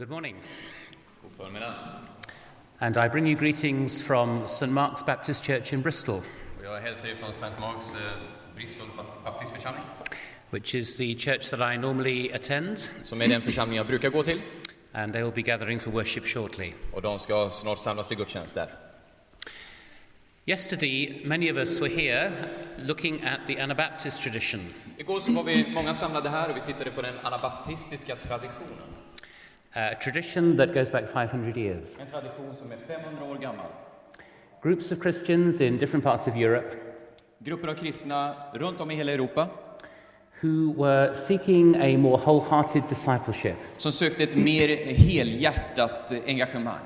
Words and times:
Good 0.00 0.08
morning. 0.08 0.36
And 2.80 2.96
I 2.96 3.08
bring 3.08 3.26
you 3.26 3.36
greetings 3.36 4.00
from 4.00 4.46
St. 4.46 4.72
Mark's 4.72 5.02
Baptist 5.02 5.44
Church 5.44 5.74
in 5.74 5.82
Bristol, 5.82 6.22
Och 6.58 6.64
Jag 6.64 6.80
hälsar 6.80 7.08
er 7.08 7.14
från 7.14 7.30
St. 7.30 7.60
Marks 7.60 7.94
eh, 7.94 8.60
which 10.50 10.74
is 10.74 10.96
the 10.96 11.14
church 11.14 11.50
that 11.50 11.74
I 11.74 11.78
normally 11.78 12.32
attend, 12.32 12.78
som 13.04 13.22
är 13.22 13.28
den 13.28 13.42
församling 13.42 13.76
jag 13.76 13.86
brukar 13.86 14.10
gå 14.10 14.22
till. 14.22 14.40
and 14.92 15.12
they 15.12 15.22
will 15.22 15.32
be 15.34 15.42
gathering 15.42 15.80
for 15.80 15.90
worship 15.90 16.26
shortly. 16.26 16.72
Och 16.92 17.02
de 17.02 17.18
ska 17.18 17.50
snart 17.50 17.78
samlas 17.78 18.08
till 18.08 18.16
gudstjänst 18.16 18.54
där. 18.54 18.68
Yesterday, 20.46 21.22
many 21.24 21.50
of 21.52 21.56
us 21.56 21.80
were 21.80 21.90
here 21.90 22.32
looking 22.78 23.22
at 23.24 23.40
the 23.46 23.60
Anabaptist 23.60 24.22
tradition, 24.22 24.60
Igår 24.98 25.20
så 25.20 25.32
var 25.32 25.44
vi 25.44 25.66
många 25.70 25.94
samlade 25.94 26.28
här 26.28 26.50
och 26.50 26.56
vi 26.56 26.60
tittade 26.60 26.90
på 26.90 27.02
den 27.02 27.14
anabaptistiska 27.22 28.16
traditionen. 28.16 28.99
A 29.74 29.94
tradition 29.94 30.56
that 30.56 30.74
goes 30.74 30.90
back 30.90 31.08
500 31.08 31.56
years. 31.56 31.98
En 32.00 32.06
tradition 32.06 32.54
som 32.54 32.72
är 32.72 32.76
500 32.86 33.24
år 33.24 33.34
gammal. 33.34 33.66
Groups 34.62 34.92
of 34.92 34.98
Christians 35.02 35.60
in 35.60 35.78
different 35.78 36.04
parts 36.04 36.26
of 36.26 36.36
Europe 36.36 36.76
Grupper 37.38 37.68
av 37.68 37.74
kristna 37.74 38.34
runt 38.54 38.80
om 38.80 38.90
i 38.90 38.94
hela 38.94 39.12
Europa 39.12 39.48
who 40.42 40.72
were 40.72 41.14
seeking 41.14 41.74
a 41.76 41.98
more 41.98 42.18
wholehearted 42.18 42.82
discipleship. 42.88 43.56
som 43.76 43.92
sökte 43.92 44.22
ett 44.22 44.36
mer 44.36 44.68
helhjärtat 44.94 46.12
engagemang. 46.26 46.80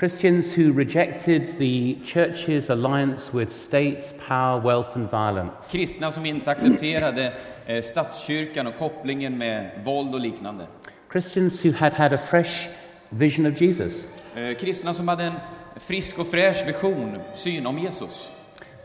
Christians 0.00 0.58
who 0.58 0.72
rejected 0.72 1.58
the 1.58 1.96
church's 2.04 2.70
alliance 2.70 3.38
with 3.38 3.52
states, 3.52 4.14
power, 4.28 4.60
wealth, 4.60 4.96
and 4.96 5.10
violence. 5.10 5.72
Kristna 5.72 6.12
som 6.12 6.26
inte 6.26 6.50
accepterade 6.50 7.32
eh, 7.66 7.82
statskyrkan 7.82 8.66
och 8.66 8.76
kopplingen 8.76 9.38
med 9.38 9.70
våld 9.84 10.14
och 10.14 10.20
liknande. 10.20 10.66
Christians 11.12 11.64
who 11.64 11.72
had 11.72 11.94
had 11.94 12.12
a 12.12 12.18
fresh 12.18 12.68
vision 13.10 13.46
of 13.46 13.60
Jesus. 13.60 14.08
Eh, 14.36 14.54
Kristna 14.54 14.94
som 14.94 15.08
hade 15.08 15.24
en 15.24 15.32
frisk 15.76 16.18
och 16.18 16.26
fräsch 16.26 16.66
vision, 16.66 17.18
syn 17.34 17.66
om 17.66 17.78
Jesus. 17.78 18.30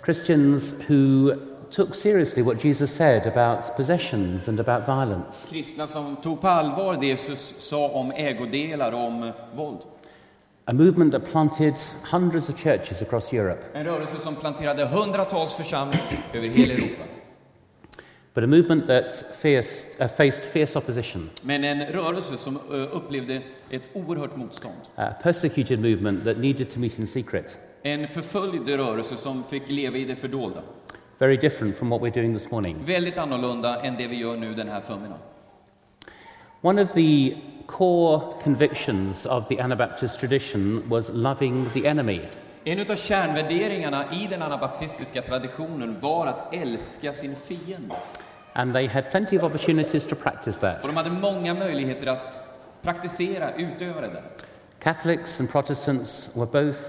Christians 0.05 0.75
who 0.87 1.31
took 1.71 1.95
seriously 1.95 2.43
what 2.43 2.65
Jesus 2.65 2.91
said 2.91 3.27
about 3.27 3.75
possessions 3.75 4.47
and 4.47 4.59
about 4.59 4.85
violence. 4.85 5.47
Kristna 5.49 5.87
som 5.87 6.15
tog 6.15 6.41
på 6.41 6.47
allvar 6.47 6.97
det 6.99 7.05
Jesus 7.05 7.53
sa 7.57 7.87
om 7.87 8.11
ägodelar 8.11 8.91
och 8.91 9.07
om 9.07 9.31
våld. 9.53 9.79
A 10.65 10.73
movement 10.73 11.11
that 11.11 11.31
planted 11.31 11.75
hundreds 12.11 12.49
of 12.49 12.57
churches 12.57 13.01
across 13.01 13.33
Europe, 13.33 13.63
En 13.73 13.85
rörelse 13.85 14.17
som 14.17 14.35
planterade 14.35 14.85
hundratals 14.85 15.55
församlingar 15.55 16.25
över 16.33 16.47
hela 16.47 16.73
Europa. 16.73 17.03
But 18.33 18.43
a 18.43 18.47
movement 18.47 18.85
that 18.87 19.13
faced, 19.41 20.01
uh, 20.01 20.07
faced 20.07 20.43
fierce 20.43 20.75
opposition, 20.79 21.29
Men 21.41 21.63
en 21.63 21.85
rörelse 21.85 22.37
som 22.37 22.55
eh, 22.55 22.95
upplevde 22.95 23.41
ett 23.69 23.83
oerhört 23.93 24.35
motstånd. 24.35 24.75
a 24.95 25.13
persecuted 25.23 25.79
movement 25.79 26.23
that 26.25 26.37
needed 26.37 26.69
to 26.69 26.79
meet 26.79 26.99
in 26.99 27.07
secret. 27.07 27.57
En 27.83 28.07
förföljd 28.07 28.69
rörelse 28.69 29.15
som 29.15 29.43
fick 29.43 29.69
leva 29.69 29.97
i 29.97 30.05
det 30.05 30.15
fördolda. 30.15 30.61
Very 31.17 31.37
different 31.37 31.77
from 31.77 31.89
what 31.89 32.01
we're 32.01 32.13
doing 32.13 32.33
this 32.37 32.51
morning. 32.51 32.75
Väldigt 32.85 33.17
annorlunda 33.17 33.81
än 33.81 33.97
det 33.97 34.07
vi 34.07 34.15
gör 34.15 34.37
nu 34.37 34.53
den 34.53 34.67
här 34.67 34.81
förmiddagen. 34.81 35.17
One 36.61 36.81
of 36.81 36.93
the 36.93 37.35
core 37.67 38.21
convictions 38.43 39.25
of 39.25 39.47
the 39.47 39.59
Anabaptist 39.61 40.19
tradition 40.19 40.83
was 40.89 41.09
loving 41.13 41.65
the 41.73 41.87
enemy. 41.87 42.21
En 42.63 42.91
av 42.91 42.95
kärnvärderingarna 42.95 44.05
i 44.13 44.27
den 44.29 44.41
anabaptistiska 44.41 45.21
traditionen 45.21 45.99
var 45.99 46.27
att 46.27 46.53
älska 46.53 47.13
sin 47.13 47.35
fiende. 47.35 47.95
And 48.53 48.73
they 48.73 48.87
had 48.87 49.11
plenty 49.11 49.37
of 49.37 49.43
opportunities 49.43 50.05
to 50.05 50.15
practice 50.15 50.55
Och 50.55 50.61
that. 50.61 50.81
de 50.81 50.95
hade 50.97 51.09
många 51.09 51.53
möjligheter 51.53 52.07
att 52.07 52.37
praktisera, 52.81 53.53
utöva 53.55 54.01
det 54.01 54.07
där. 54.07 54.23
Catholics 54.79 55.39
and 55.39 55.51
Protestants 55.51 56.29
were 56.33 56.45
both 56.65 56.79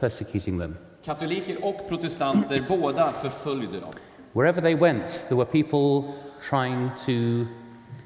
persecuting 0.00 0.60
them. 0.60 0.76
Katoliker 1.04 1.64
och 1.64 1.88
protestanter, 1.88 2.64
båda 2.68 3.12
förföljde 3.12 3.80
dem. 3.80 3.90
Wherever 4.32 4.62
they 4.62 4.74
went, 4.74 5.24
there 5.28 5.36
were 5.36 5.44
people 5.62 6.12
trying 6.50 6.90
to 7.06 7.46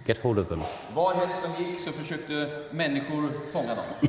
get 0.06 0.18
hold 0.22 0.38
of 0.38 0.48
them. 0.48 0.60
Varhelst 0.94 1.38
de 1.42 1.64
gick 1.64 1.80
så 1.80 1.92
försökte 1.92 2.50
människor 2.70 3.28
fånga 3.52 3.74
dem. 3.74 4.08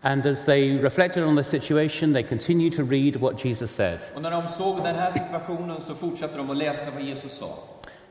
And 0.00 0.26
as 0.26 0.44
they 0.44 0.78
reflected 0.78 1.24
on 1.24 1.36
the 1.36 1.44
situation, 1.44 2.12
they 2.12 2.22
continued 2.22 2.76
to 2.76 2.82
read 2.82 3.16
what 3.16 3.44
Jesus 3.44 3.70
said. 3.70 3.98
Och 4.14 4.22
när 4.22 4.30
de 4.30 4.48
såg 4.48 4.82
den 4.84 4.96
här 4.96 5.10
situationen 5.10 5.80
så 5.80 5.94
fortsatte 5.94 6.36
de 6.36 6.50
att 6.50 6.56
läsa 6.56 6.90
vad 6.90 7.02
Jesus 7.02 7.32
sa. 7.32 7.58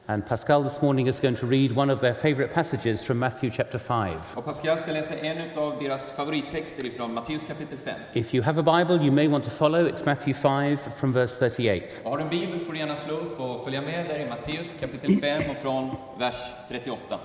And 0.06 0.26
Pascal 0.26 0.64
this 0.64 0.82
morning 0.82 1.08
is 1.08 1.20
going 1.22 1.36
to 1.36 1.46
read 1.46 1.72
one 1.72 1.90
of 1.90 2.02
their 2.02 2.14
favorite 2.14 2.54
passages 2.54 3.02
from 3.04 3.20
Matthew 3.20 3.50
chapter 3.50 3.78
5. 3.78 4.36
Och 4.36 4.46
Pascal 4.46 4.78
ska 4.78 4.92
läsa 4.92 5.16
en 5.16 5.58
av 5.58 5.80
deras 5.80 6.12
favorittexter 6.12 6.86
ifrån 6.86 7.14
Matteus 7.14 7.44
kapitel 7.44 7.78
5. 7.78 8.00
If 8.14 8.34
you 8.34 8.44
have 8.44 8.60
a 8.60 8.64
Bible, 8.64 9.06
you 9.06 9.12
may 9.12 9.28
want 9.28 9.44
to 9.44 9.50
follow. 9.50 9.88
It's 9.88 10.06
Matthew 10.06 10.34
5 10.34 10.78
from 10.98 11.14
verse 11.14 11.40
38. 11.40 12.02
Och 12.04 12.10
Har 12.10 12.18
du 12.18 12.24
en 12.24 12.30
bibel 12.30 12.60
får 12.60 12.74
du 12.74 12.80
gärna 12.80 12.96
slå 12.96 13.14
upp 13.14 13.40
och 13.40 13.64
följa 13.64 13.82
med 13.82 14.06
där 14.08 14.20
i 14.20 14.30
Matteus 14.30 14.76
kapitel 14.80 15.20
5 15.20 15.50
och 15.50 15.58
från 15.58 15.96
vers 16.20 16.36
38. 16.68 17.20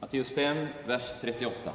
Matteus 0.00 0.34
5, 0.34 0.66
vers 0.86 1.14
38. 1.20 1.72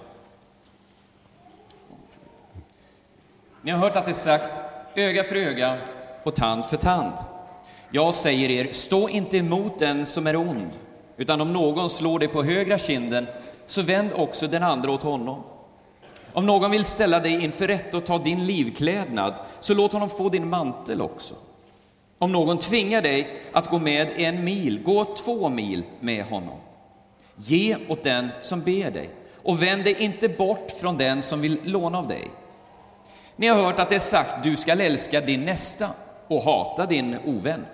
Ni 3.61 3.71
har 3.71 3.79
hört 3.79 3.95
att 3.95 4.05
det 4.05 4.11
är 4.11 4.13
sagt 4.13 4.63
öga 4.95 5.23
för 5.23 5.35
öga 5.35 5.77
och 6.23 6.35
tand 6.35 6.65
för 6.65 6.77
tand. 6.77 7.13
Jag 7.93 8.13
säger 8.13 8.49
er, 8.49 8.71
stå 8.71 9.09
inte 9.09 9.37
emot 9.37 9.79
den 9.79 10.05
som 10.05 10.27
är 10.27 10.35
ond, 10.35 10.69
utan 11.17 11.41
om 11.41 11.53
någon 11.53 11.89
slår 11.89 12.19
dig 12.19 12.27
på 12.27 12.43
högra 12.43 12.77
kinden, 12.77 13.27
så 13.65 13.81
vänd 13.81 14.09
också 14.15 14.47
den 14.47 14.63
andra 14.63 14.91
åt 14.91 15.03
honom. 15.03 15.43
Om 16.33 16.45
någon 16.45 16.71
vill 16.71 16.85
ställa 16.85 17.19
dig 17.19 17.43
inför 17.43 17.67
rätta 17.67 17.97
och 17.97 18.05
ta 18.05 18.17
din 18.17 18.45
livklädnad, 18.45 19.33
så 19.59 19.73
låt 19.73 19.93
honom 19.93 20.09
få 20.09 20.29
din 20.29 20.49
mantel 20.49 21.01
också. 21.01 21.35
Om 22.17 22.31
någon 22.31 22.57
tvingar 22.57 23.01
dig 23.01 23.29
att 23.51 23.69
gå 23.69 23.79
med 23.79 24.07
en 24.15 24.43
mil, 24.43 24.83
gå 24.83 25.05
två 25.05 25.49
mil 25.49 25.83
med 25.99 26.25
honom. 26.25 26.57
Ge 27.35 27.77
åt 27.89 28.03
den 28.03 28.29
som 28.41 28.61
ber 28.61 28.91
dig, 28.91 29.09
och 29.43 29.63
vänd 29.63 29.83
dig 29.83 29.95
inte 29.99 30.29
bort 30.29 30.71
från 30.71 30.97
den 30.97 31.21
som 31.21 31.41
vill 31.41 31.59
låna 31.63 31.97
av 31.97 32.07
dig. 32.07 32.31
Ni 33.35 33.47
har 33.47 33.63
hört 33.63 33.79
att 33.79 33.89
det 33.89 33.95
är 33.95 33.99
sagt, 33.99 34.43
du 34.43 34.55
skall 34.55 34.81
älska 34.81 35.21
din 35.21 35.45
nästa 35.45 35.89
och 36.27 36.41
hata 36.41 36.85
din 36.85 37.17
ovän. 37.25 37.65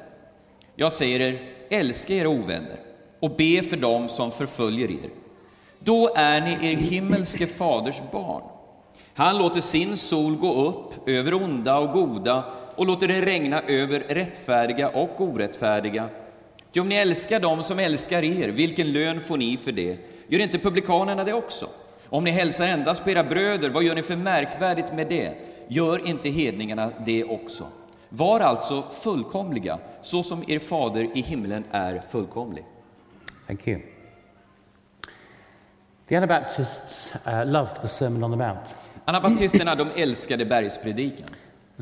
Jag 0.80 0.92
säger 0.92 1.20
er, 1.20 1.40
älska 1.70 2.14
era 2.14 2.30
ovänner 2.30 2.80
och 3.20 3.36
be 3.36 3.62
för 3.62 3.78
dem 3.78 4.10
som 4.10 4.32
förföljer 4.32 4.92
er. 4.92 5.10
Då 5.80 6.14
är 6.16 6.42
ni 6.42 6.72
er 6.72 6.76
himmelske 6.76 7.48
faders 7.48 8.02
barn. 8.12 8.44
Han 9.14 9.38
låter 9.38 9.62
sin 9.62 9.98
sol 9.98 10.36
gå 10.36 10.54
upp 10.54 11.10
över 11.10 11.34
onda 11.34 11.78
och 11.78 11.92
goda 11.92 12.44
och 12.76 12.88
låter 12.88 13.08
det 13.08 13.22
regna 13.22 13.62
över 13.62 14.00
rättfärdiga 14.00 14.90
och 14.90 15.22
orättfärdiga. 15.22 16.10
Ty 16.72 16.80
om 16.80 16.90
ni 16.90 16.96
älskar 16.96 17.40
dem 17.40 17.64
som 17.64 17.80
älskar 17.80 18.24
er, 18.24 18.50
vilken 18.50 18.92
lön 18.92 19.22
får 19.22 19.38
ni 19.38 19.58
för 19.58 19.72
det? 19.72 19.98
Gör 20.28 20.40
inte 20.40 20.60
publikanerna 20.60 21.24
det 21.24 21.34
också? 21.34 21.68
Om 22.10 22.24
ni 22.24 22.32
hälsar 22.32 22.68
endast 22.68 23.04
på 23.04 23.10
era 23.10 23.24
bröder, 23.24 23.70
vad 23.70 23.84
gör 23.84 23.96
ni 23.96 24.02
för 24.02 24.16
märkvärdigt 24.16 24.94
med 24.94 25.08
det? 25.08 25.34
Gör 25.68 26.08
inte 26.08 26.30
hedningarna 26.30 26.92
det 27.06 27.24
också? 27.24 27.66
Var 28.10 28.40
alltså 28.40 28.82
fullkomliga, 28.82 29.80
så 30.02 30.24
som 30.24 30.44
er 30.48 30.60
fader 30.60 31.18
i 31.18 31.22
himlen 31.22 31.64
är 31.72 32.00
fullkomlig. 32.00 32.66
Thank 33.48 33.68
you. 33.68 33.80
The 36.08 36.16
Anabaptists 36.16 37.14
uh, 37.28 37.46
loved 37.46 37.82
the 37.82 37.88
Sermon 37.88 38.24
on 38.24 38.32
the 38.32 38.38
Mount. 38.38 38.76
Anabaptisterna, 39.06 39.76
de 39.76 39.88
älskade 39.96 40.46
bergspredikan. 40.46 41.28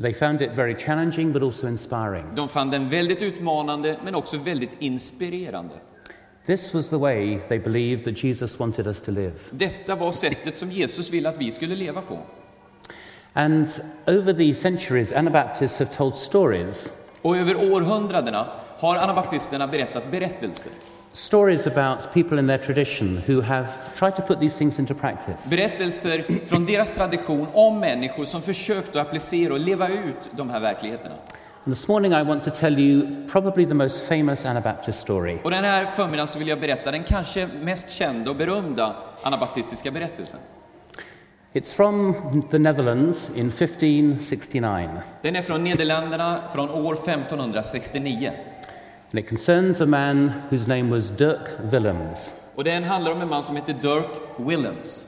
They 0.02 0.14
found 0.14 0.42
it 0.42 0.50
very 0.50 0.74
challenging 0.74 1.32
but 1.32 1.42
also 1.42 1.68
inspiring. 1.68 2.24
De 2.34 2.48
fann 2.48 2.70
den 2.70 2.88
väldigt 2.88 3.22
utmanande, 3.22 3.96
men 4.04 4.14
också 4.14 4.38
väldigt 4.38 4.70
inspirerande. 4.78 5.74
This 6.46 6.74
was 6.74 6.88
the 6.88 6.96
way 6.96 7.40
they 7.48 7.58
believed 7.58 8.04
that 8.04 8.24
Jesus 8.24 8.58
wanted 8.58 8.86
us 8.86 9.02
to 9.02 9.10
live. 9.10 9.34
Detta 9.50 9.94
var 9.94 10.12
sättet 10.12 10.56
som 10.56 10.70
Jesus 10.70 11.10
ville 11.10 11.28
att 11.28 11.40
vi 11.40 11.52
skulle 11.52 11.76
leva 11.76 12.02
på. 12.02 12.18
And 13.36 13.68
over 14.06 14.32
the 14.32 14.54
centuries, 14.54 15.12
Anabaptists 15.12 15.78
have 15.78 15.90
told 15.90 16.16
stories 16.16 16.92
Och 17.22 17.36
över 17.36 17.72
århundradena 17.72 18.46
har 18.78 18.96
anabaptisterna 18.96 19.66
berättat 19.66 20.10
berättelser. 20.10 20.72
stories 21.12 21.66
about 21.66 22.12
people 22.14 22.38
in 22.38 22.46
their 22.46 22.58
tradition 22.58 23.20
who 23.26 23.40
have 23.40 23.68
tried 23.98 24.16
to 24.16 24.22
put 24.22 24.40
these 24.40 24.58
things 24.58 24.78
into 24.78 24.94
practice. 24.94 25.50
Berättelser 25.50 26.44
från 26.46 26.66
deras 26.66 26.92
tradition 26.92 27.46
om 27.52 27.80
människor 27.80 28.24
som 28.24 28.42
försökt 28.42 28.96
att 28.96 29.06
applicera 29.06 29.52
och 29.52 29.60
leva 29.60 29.88
ut 29.88 30.30
de 30.32 30.50
här 30.50 30.60
verkligheterna. 30.60 31.14
And 31.64 31.74
this 31.74 31.88
morning, 31.88 32.12
I 32.12 32.22
want 32.22 32.44
to 32.44 32.50
tell 32.50 32.78
you 32.78 33.28
probably 33.28 33.66
the 33.66 33.74
most 33.74 34.08
famous 34.08 34.44
Anabaptist 34.46 35.00
story. 35.00 35.38
Och 35.44 35.50
den 35.50 35.64
här 35.64 35.84
förmiddagen 35.84 36.26
så 36.26 36.38
vill 36.38 36.48
jag 36.48 36.60
berätta 36.60 36.90
den 36.90 37.04
kanske 37.04 37.48
mest 37.62 37.90
kända 37.90 38.30
och 38.30 38.36
berömda 38.36 38.96
anabaptistiska 39.22 39.90
berättelsen. 39.90 40.40
It's 41.56 41.72
from 41.72 42.14
the 42.50 42.58
Netherlands 42.58 43.30
in 43.34 43.50
1569, 43.50 44.88
Den 45.22 45.36
är 45.36 45.42
från 45.42 45.64
Nederländerna 45.64 46.42
från 46.54 46.70
år 46.70 46.92
1569. 46.92 48.32
and 49.10 49.18
it 49.20 49.28
concerns 49.28 49.80
a 49.80 49.86
man 49.86 50.32
whose 50.50 50.68
name 50.68 50.90
was 50.90 51.10
Dirk 51.10 51.48
Willems. 51.72 52.34
Och 52.54 52.64
den 52.64 52.84
handlar 52.84 53.12
om 53.12 53.20
en 53.20 53.28
man 53.28 53.42
som 53.42 53.56
heter 53.56 53.72
Dirk 53.72 54.10
Willems. 54.36 55.06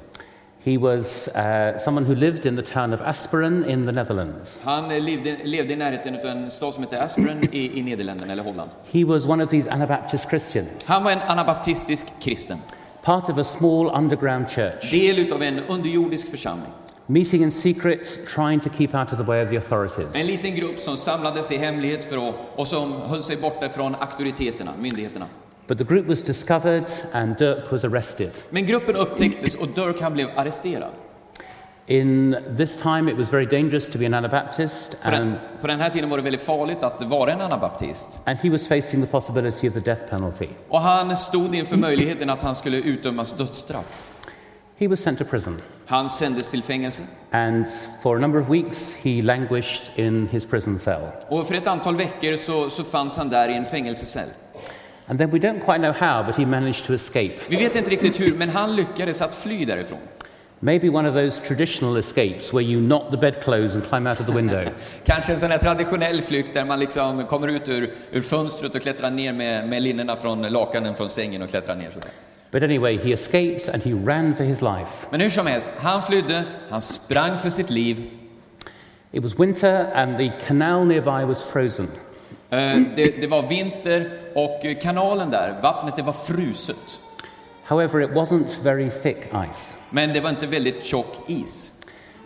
He 0.65 0.79
was 0.79 1.29
uh, 1.37 1.79
someone 1.79 2.07
who 2.07 2.15
lived 2.15 2.47
in 2.47 2.57
the 2.57 2.63
town 2.63 2.95
of 2.95 3.01
Asperen 3.01 3.65
in 3.65 3.87
the 3.87 3.93
Netherlands. 3.93 4.61
Han 4.65 4.91
eh, 4.91 5.03
levde, 5.03 5.37
levde 5.45 5.73
i 5.73 5.77
närheten 5.77 6.15
av 6.15 6.25
en 6.27 6.51
stad 6.51 6.75
som 6.75 6.83
heter 6.83 7.01
Asperen 7.03 7.49
i, 7.53 7.79
i 7.79 7.83
Nederländerna, 7.83 8.33
eller 8.33 8.45
Holland. 8.45 8.71
He 8.93 9.05
was 9.05 9.27
one 9.27 9.45
of 9.45 9.51
these 9.51 9.71
Anabaptist 9.71 10.29
Christians, 10.29 10.89
Han 10.89 11.05
var 11.05 11.11
en 11.11 11.23
anabaptistisk 11.27 12.07
kristen, 12.21 12.59
part 13.09 13.31
of 13.31 13.39
a 13.39 13.45
small 13.45 13.91
underground 13.97 14.51
church, 14.51 14.91
del 14.91 15.33
av 15.33 15.43
en 15.43 15.61
underjordisk 15.69 16.29
församling. 16.31 16.73
meeting 17.07 17.43
in 17.43 17.51
secret, 17.51 18.19
trying 18.35 18.61
to 18.61 18.69
keep 18.69 18.95
out 18.95 19.13
of 19.13 19.19
the 19.19 19.25
way 19.25 19.43
of 19.43 19.51
the 19.51 19.57
authorities. 19.57 20.15
En 20.15 20.27
liten 20.27 20.55
grupp 20.55 20.79
som 20.79 20.97
samlades 20.97 21.53
i 21.53 21.57
hemlighet 21.57 22.05
för 22.05 22.29
att, 22.29 22.35
och 22.57 22.67
som 22.67 22.93
höll 22.93 23.23
sig 23.23 23.37
borta 23.37 23.69
från 23.69 23.95
auktoriteterna, 23.95 24.73
myndigheterna. 24.79 25.27
But 25.67 25.79
the 25.79 25.85
group 25.85 26.07
was 26.07 26.23
discovered 26.23 26.89
and 27.13 27.37
Dirk 27.37 27.73
was 27.73 27.85
arrested. 27.85 28.31
Men 28.51 28.67
gruppen 28.67 28.97
upptäcktes 28.97 29.55
och 29.55 29.69
Dirk 29.69 30.01
han 30.01 30.13
blev 30.13 30.29
arresterad. 30.37 30.93
In 31.91 32.37
this 32.57 32.77
time, 32.77 33.09
it 33.11 33.17
was 33.17 33.31
very 33.31 33.47
dangerous 33.47 33.89
to 33.89 33.99
be 33.99 34.07
an 34.07 34.15
Anabaptist, 34.15 34.97
På 35.03 35.11
den, 35.11 35.23
and, 35.23 35.35
på 35.61 35.67
den 35.67 35.81
här 35.81 35.91
tiden 35.91 36.11
var 36.11 36.17
det 36.17 36.23
väldigt 36.23 36.43
farligt 36.43 36.83
att 36.83 37.03
vara 37.03 37.33
en 37.33 37.41
anabaptist. 37.41 38.21
and 38.25 38.39
he 38.39 38.51
was 38.51 38.67
facing 38.69 39.01
the 39.01 39.07
possibility 39.07 39.69
of 39.69 39.75
the 39.75 39.81
death 39.81 40.05
penalty. 40.11 40.49
Och 40.69 40.81
han 40.81 41.17
stod 41.17 41.55
inför 41.55 41.77
möjligheten 41.77 42.31
att 42.31 42.43
han 42.43 42.55
skulle 42.55 42.77
utdömas 42.77 43.33
dödsstraff. 43.33 44.05
He 44.79 44.89
was 44.89 45.01
sent 45.01 45.19
to 45.19 45.25
prison, 45.25 45.61
Han 45.87 46.11
sändes 46.11 46.51
till 46.51 46.63
fängelse. 46.63 47.03
and 47.31 47.67
for 48.03 48.17
a 48.17 48.21
number 48.21 48.41
of 48.41 48.51
weeks, 48.51 48.95
he 49.03 49.23
languished 49.23 49.83
in 50.07 50.29
his 50.33 50.47
prison 50.47 50.79
cell. 50.79 51.01
Och 51.29 51.47
för 51.47 51.55
ett 51.55 51.67
antal 51.67 51.97
veckor 51.97 52.37
så, 52.37 52.71
så 52.71 52.85
fanns 52.85 53.17
han 53.17 53.29
där 53.29 53.49
i 53.49 53.55
en 53.55 53.65
fängelsecell. 53.65 54.29
And 55.07 55.19
then 55.19 55.31
we 55.31 55.39
don't 55.39 55.61
quite 55.61 55.79
know 55.79 55.93
how, 55.93 56.23
but 56.27 56.37
he 56.37 56.47
managed 56.47 56.85
to 56.87 56.95
escape. 56.95 57.33
Vi 57.49 57.57
vet 57.57 57.77
inte 57.77 57.91
riktigt 57.91 58.21
hur, 58.21 58.35
men 58.35 58.49
han 58.49 58.77
lyckades 58.77 59.23
att 59.23 59.35
fly 59.35 59.65
därifrån. 59.65 59.99
Maybe 60.61 60.89
one 60.89 61.09
of 61.09 61.15
those 61.15 61.41
traditional 61.49 61.97
escapes 61.99 62.53
where 62.53 62.63
you 62.65 62.81
knock 62.81 63.11
the 63.11 63.17
bedclothes 63.17 63.75
and 63.75 63.85
climb 63.85 64.07
out 64.07 64.21
of 64.21 64.27
the 64.27 64.33
window. 64.33 64.65
Kanske 65.05 65.33
en 65.33 65.41
sån 65.41 65.51
här 65.51 65.59
traditionell 65.59 66.23
flykt 66.23 66.55
där 66.55 66.65
man 66.65 66.81
liksom 66.81 67.25
kommer 67.25 67.49
ut 67.49 67.69
ur, 67.69 67.91
ur 68.13 68.21
fönstret 68.21 68.75
och 68.75 68.83
klättrar 68.83 69.11
ner 69.11 69.33
med, 69.33 69.69
med 69.69 69.83
linnena 69.83 70.17
från 70.17 70.43
lakanen 70.43 70.95
från 70.95 71.11
sängen 71.11 71.43
och 71.43 71.51
klättrar 71.51 71.75
ner 71.77 71.91
sådär. 71.91 72.11
but 72.51 72.63
anyway, 72.63 72.97
he 72.97 73.13
escaped 73.13 73.69
and 73.75 73.83
he 73.85 73.93
ran 73.93 74.35
for 74.35 74.45
his 74.45 74.63
life. 74.63 75.07
Men 75.11 75.21
hur 75.21 75.29
som 75.31 75.47
helst, 75.47 75.71
han 75.77 76.03
flydde, 76.03 76.45
han 76.71 76.81
sprang 76.81 77.37
för 77.39 77.51
sitt 77.51 77.71
liv. 77.71 78.11
It 79.13 79.23
was 79.23 79.39
winter 79.41 79.87
and 79.95 80.19
the 80.19 80.33
canal 80.47 80.87
nearby 80.87 81.25
was 81.27 81.45
frozen. 81.45 81.89
Eh, 82.51 82.59
Det, 82.97 83.21
det 83.21 83.27
var 83.27 83.43
vinter 83.43 84.11
och 84.35 84.61
kanalen 84.83 85.31
där, 85.31 85.59
vattnet, 85.63 85.97
det 85.97 86.03
var 86.03 86.13
fruset. 86.13 87.01
However, 87.69 88.01
it 88.01 88.11
wasn't 88.11 88.63
very 88.63 88.91
thick 88.91 89.27
ice. 89.51 89.77
Men 89.91 90.13
det 90.13 90.21
var 90.21 90.31
inte 90.31 90.47
väldigt 90.47 90.85
tjock 90.85 91.17
is. 91.27 91.73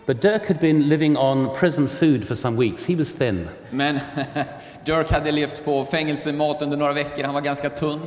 But 0.05 0.21
Dirk 0.21 0.47
had 0.47 0.59
been 0.59 0.89
living 0.89 1.17
on 1.17 1.49
prison 1.59 1.87
food 1.87 2.27
for 2.27 2.35
some 2.35 2.57
weeks. 2.57 2.85
He 2.85 2.95
was 2.95 3.13
thin. 3.13 3.49
Men 3.69 3.99
Dirk 4.85 5.11
hade 5.11 5.31
levt 5.31 5.65
på 5.65 5.85
fängelsemat 5.85 6.61
under 6.61 6.77
några 6.77 6.93
veckor, 6.93 7.23
han 7.23 7.33
var 7.33 7.41
ganska 7.41 7.69
tunn. 7.69 7.99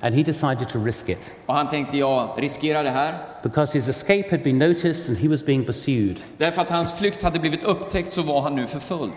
And 0.00 0.14
he 0.14 0.22
decided 0.22 0.68
to 0.68 0.84
risk 0.84 1.08
it. 1.08 1.32
Och 1.46 1.54
han 1.54 1.68
tänkte, 1.68 1.98
jag 1.98 2.34
riskerar 2.38 2.84
det 2.84 2.90
här. 2.90 3.14
Because 3.42 3.78
his 3.78 3.88
escape 3.88 4.30
had 4.30 4.42
been 4.42 4.58
noticed 4.58 5.08
and 5.08 5.18
he 5.18 5.28
was 5.28 5.44
being 5.44 5.64
pursued. 5.64 6.20
Därför 6.36 6.62
att 6.62 6.70
hans 6.70 6.98
flykt 6.98 7.22
hade 7.22 7.38
blivit 7.38 7.62
upptäckt 7.62 8.12
så 8.12 8.22
var 8.22 8.40
han 8.40 8.56
nu 8.56 8.66
förföljd. 8.66 9.14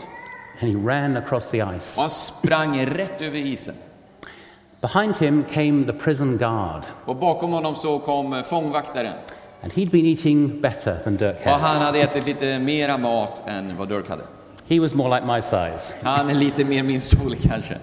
And 0.62 0.72
he 0.72 0.92
ran 0.92 1.18
across 1.18 1.50
the 1.50 1.58
ice. 1.78 1.98
Och 1.98 2.02
han 2.02 2.10
sprang 2.10 2.86
rätt 2.86 3.22
över 3.22 3.38
isen. 3.38 3.76
Behind 4.82 5.18
him 5.18 5.44
came 5.44 5.86
the 5.86 5.94
prison 5.94 6.38
guard. 6.38 6.84
Och 7.06 7.16
bakom 7.16 7.52
honom 7.52 7.76
så 7.76 8.00
kom 8.00 8.44
fångvaktaren. 8.44 9.14
And 9.64 9.74
he'd 9.74 9.92
been 9.92 10.06
eating 10.06 10.62
better 10.62 10.96
than 11.04 11.16
Dirk 11.18 11.36
Och 11.46 11.52
had. 11.52 11.62
han 11.62 11.82
hade 11.82 12.00
ätit 12.00 12.26
lite 12.26 12.60
mera 12.60 12.98
mat 12.98 13.42
än 13.46 13.78
vad 13.78 13.90
Dirk 13.90 14.10
hade. 14.10 14.24
He 14.68 14.80
was 14.80 14.94
more 14.94 15.16
like 15.16 15.34
my 15.34 15.42
size. 15.42 15.94
Han 16.02 16.30
är 16.30 16.34
lite 16.34 16.64
mer 16.64 16.84
min 16.84 17.02
storlek 17.02 17.42
kanske. 17.42 17.78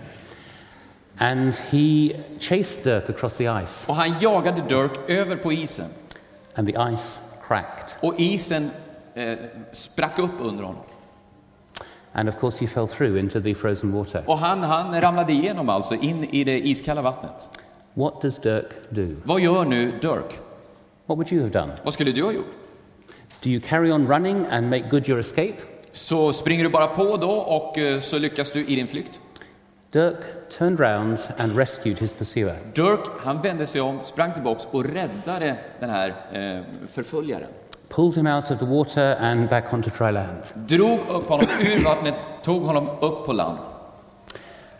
And 1.19 1.55
he 1.71 2.11
chased 2.41 2.85
Dirk 2.85 3.11
across 3.11 3.37
the 3.37 3.49
ice. 3.65 3.89
Och 3.89 3.95
han 3.95 4.15
jagade 4.21 4.63
Dirk 4.69 5.11
över 5.11 5.37
på 5.37 5.53
isen. 5.53 5.87
And 6.55 6.69
the 6.69 6.75
ice 6.95 7.21
cracked. 7.49 7.95
Och 8.01 8.15
isen 8.17 8.71
eh, 9.15 9.39
sprack 9.73 10.19
upp 10.19 10.35
under 10.41 10.65
honom. 10.65 10.83
And 12.13 12.29
of 12.29 12.41
course, 12.41 12.65
he 12.65 12.67
fell 12.67 12.87
through 12.89 13.19
into 13.19 13.41
the 13.41 13.55
frozen 13.55 13.93
water. 13.93 14.23
Och 14.27 14.39
han, 14.39 14.63
han 14.63 15.01
ramlade 15.01 15.33
igenom 15.33 15.69
alltså 15.69 15.95
in 15.95 16.25
i 16.25 16.45
det 16.45 16.69
iskalla 16.69 17.03
vattnet. 17.03 17.51
What 17.95 18.23
does 18.23 18.39
Dirk 18.39 18.71
do? 18.91 19.17
Vad 19.25 19.41
gör 19.41 19.65
nu 19.65 19.91
Dirk? 19.91 20.41
What 21.07 21.19
would 21.19 21.33
you 21.33 21.41
have 21.41 21.53
done? 21.61 21.73
Vad 21.83 21.95
skulle 21.95 22.13
du 22.13 22.23
ha 22.25 22.33
gjort? 22.33 22.57
Do 23.43 23.51
you 23.51 23.61
carry 23.61 23.93
on 23.93 24.09
running 24.09 24.47
and 24.51 24.71
make 24.71 24.89
good 24.91 25.09
your 25.09 25.21
escape? 25.21 25.57
Så 25.91 26.33
springer 26.33 26.65
du 26.65 26.71
bara 26.71 26.87
på 26.87 27.17
då 27.17 27.31
och 27.31 27.79
eh, 27.79 27.99
så 27.99 28.19
lyckas 28.19 28.51
du 28.51 28.65
i 28.67 28.77
din 28.77 28.89
flykt. 28.89 29.21
Dirk 29.91 30.51
turned 30.59 30.81
round 30.81 31.19
and 31.39 31.57
rescued 31.57 31.99
his 31.99 32.13
pursuer. 32.13 32.57
Dirk, 32.75 33.01
han 33.19 33.41
vände 33.43 33.67
sig 33.67 33.81
om, 33.81 33.99
sprang 34.03 34.33
tillbaks 34.33 34.69
och 34.71 34.85
räddade 34.85 35.57
den 35.81 35.91
här 35.91 36.09
eh, 36.33 36.63
förföljaren. 36.87 37.49
Pulled 37.89 38.15
him 38.17 38.27
out 38.27 38.51
of 38.51 38.59
the 38.59 38.65
water 38.65 39.17
and 39.21 39.49
back 39.49 39.73
onto 39.73 39.91
dry 39.99 40.11
land. 40.11 40.43
Drog 40.55 40.99
upp 41.09 41.29
honom 41.29 41.47
ur 41.61 41.85
vattnet, 41.85 42.15
tog 42.43 42.63
honom 42.63 42.89
upp 43.01 43.27
på 43.27 43.33
land. 43.33 43.59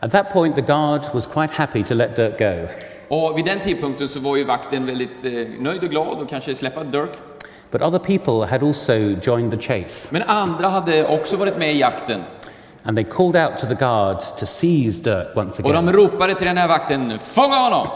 At 0.01 0.13
that 0.13 0.33
point, 0.33 0.55
the 0.55 0.63
guard 0.63 1.03
was 1.15 1.27
quite 1.27 1.51
happy 1.55 1.83
to 1.85 1.95
let 1.95 2.17
Dirk 2.17 2.39
go. 2.39 2.69
Och 3.17 3.39
vid 3.39 3.45
den 3.45 3.61
tidpunkten 3.61 4.09
så 4.09 4.21
var 4.21 4.37
ju 4.37 4.45
vakten 4.45 4.87
väldigt 4.87 5.25
eh, 5.25 5.33
nöjd 5.59 5.85
och 5.85 5.91
glad 5.91 6.19
och 6.19 6.29
kanske 6.29 6.55
släppa 6.55 6.85
Dirk. 6.85 7.11
But 7.71 7.83
other 7.83 7.99
people 7.99 8.47
had 8.47 8.63
also 8.63 8.95
joined 9.23 9.51
the 9.51 9.59
chase, 9.59 10.09
Men 10.13 10.23
andra 10.23 10.69
hade 10.69 11.07
också 11.07 11.37
varit 11.37 11.57
med 11.59 11.73
i 11.75 11.79
jakten. 11.79 12.23
and 12.85 12.97
they 12.97 13.05
called 13.05 13.37
out 13.37 13.59
to 13.59 13.67
the 13.67 13.75
guard 13.75 14.21
to 14.39 14.47
seize 14.47 15.03
Dirk 15.03 15.37
once 15.37 15.63
Och 15.63 15.73
de 15.73 15.79
again. 15.89 15.93
ropade 15.93 16.35
till 16.35 16.47
den 16.47 16.57
här 16.57 16.69
vakten, 16.69 17.19
fånga 17.19 17.57
honom! 17.57 17.89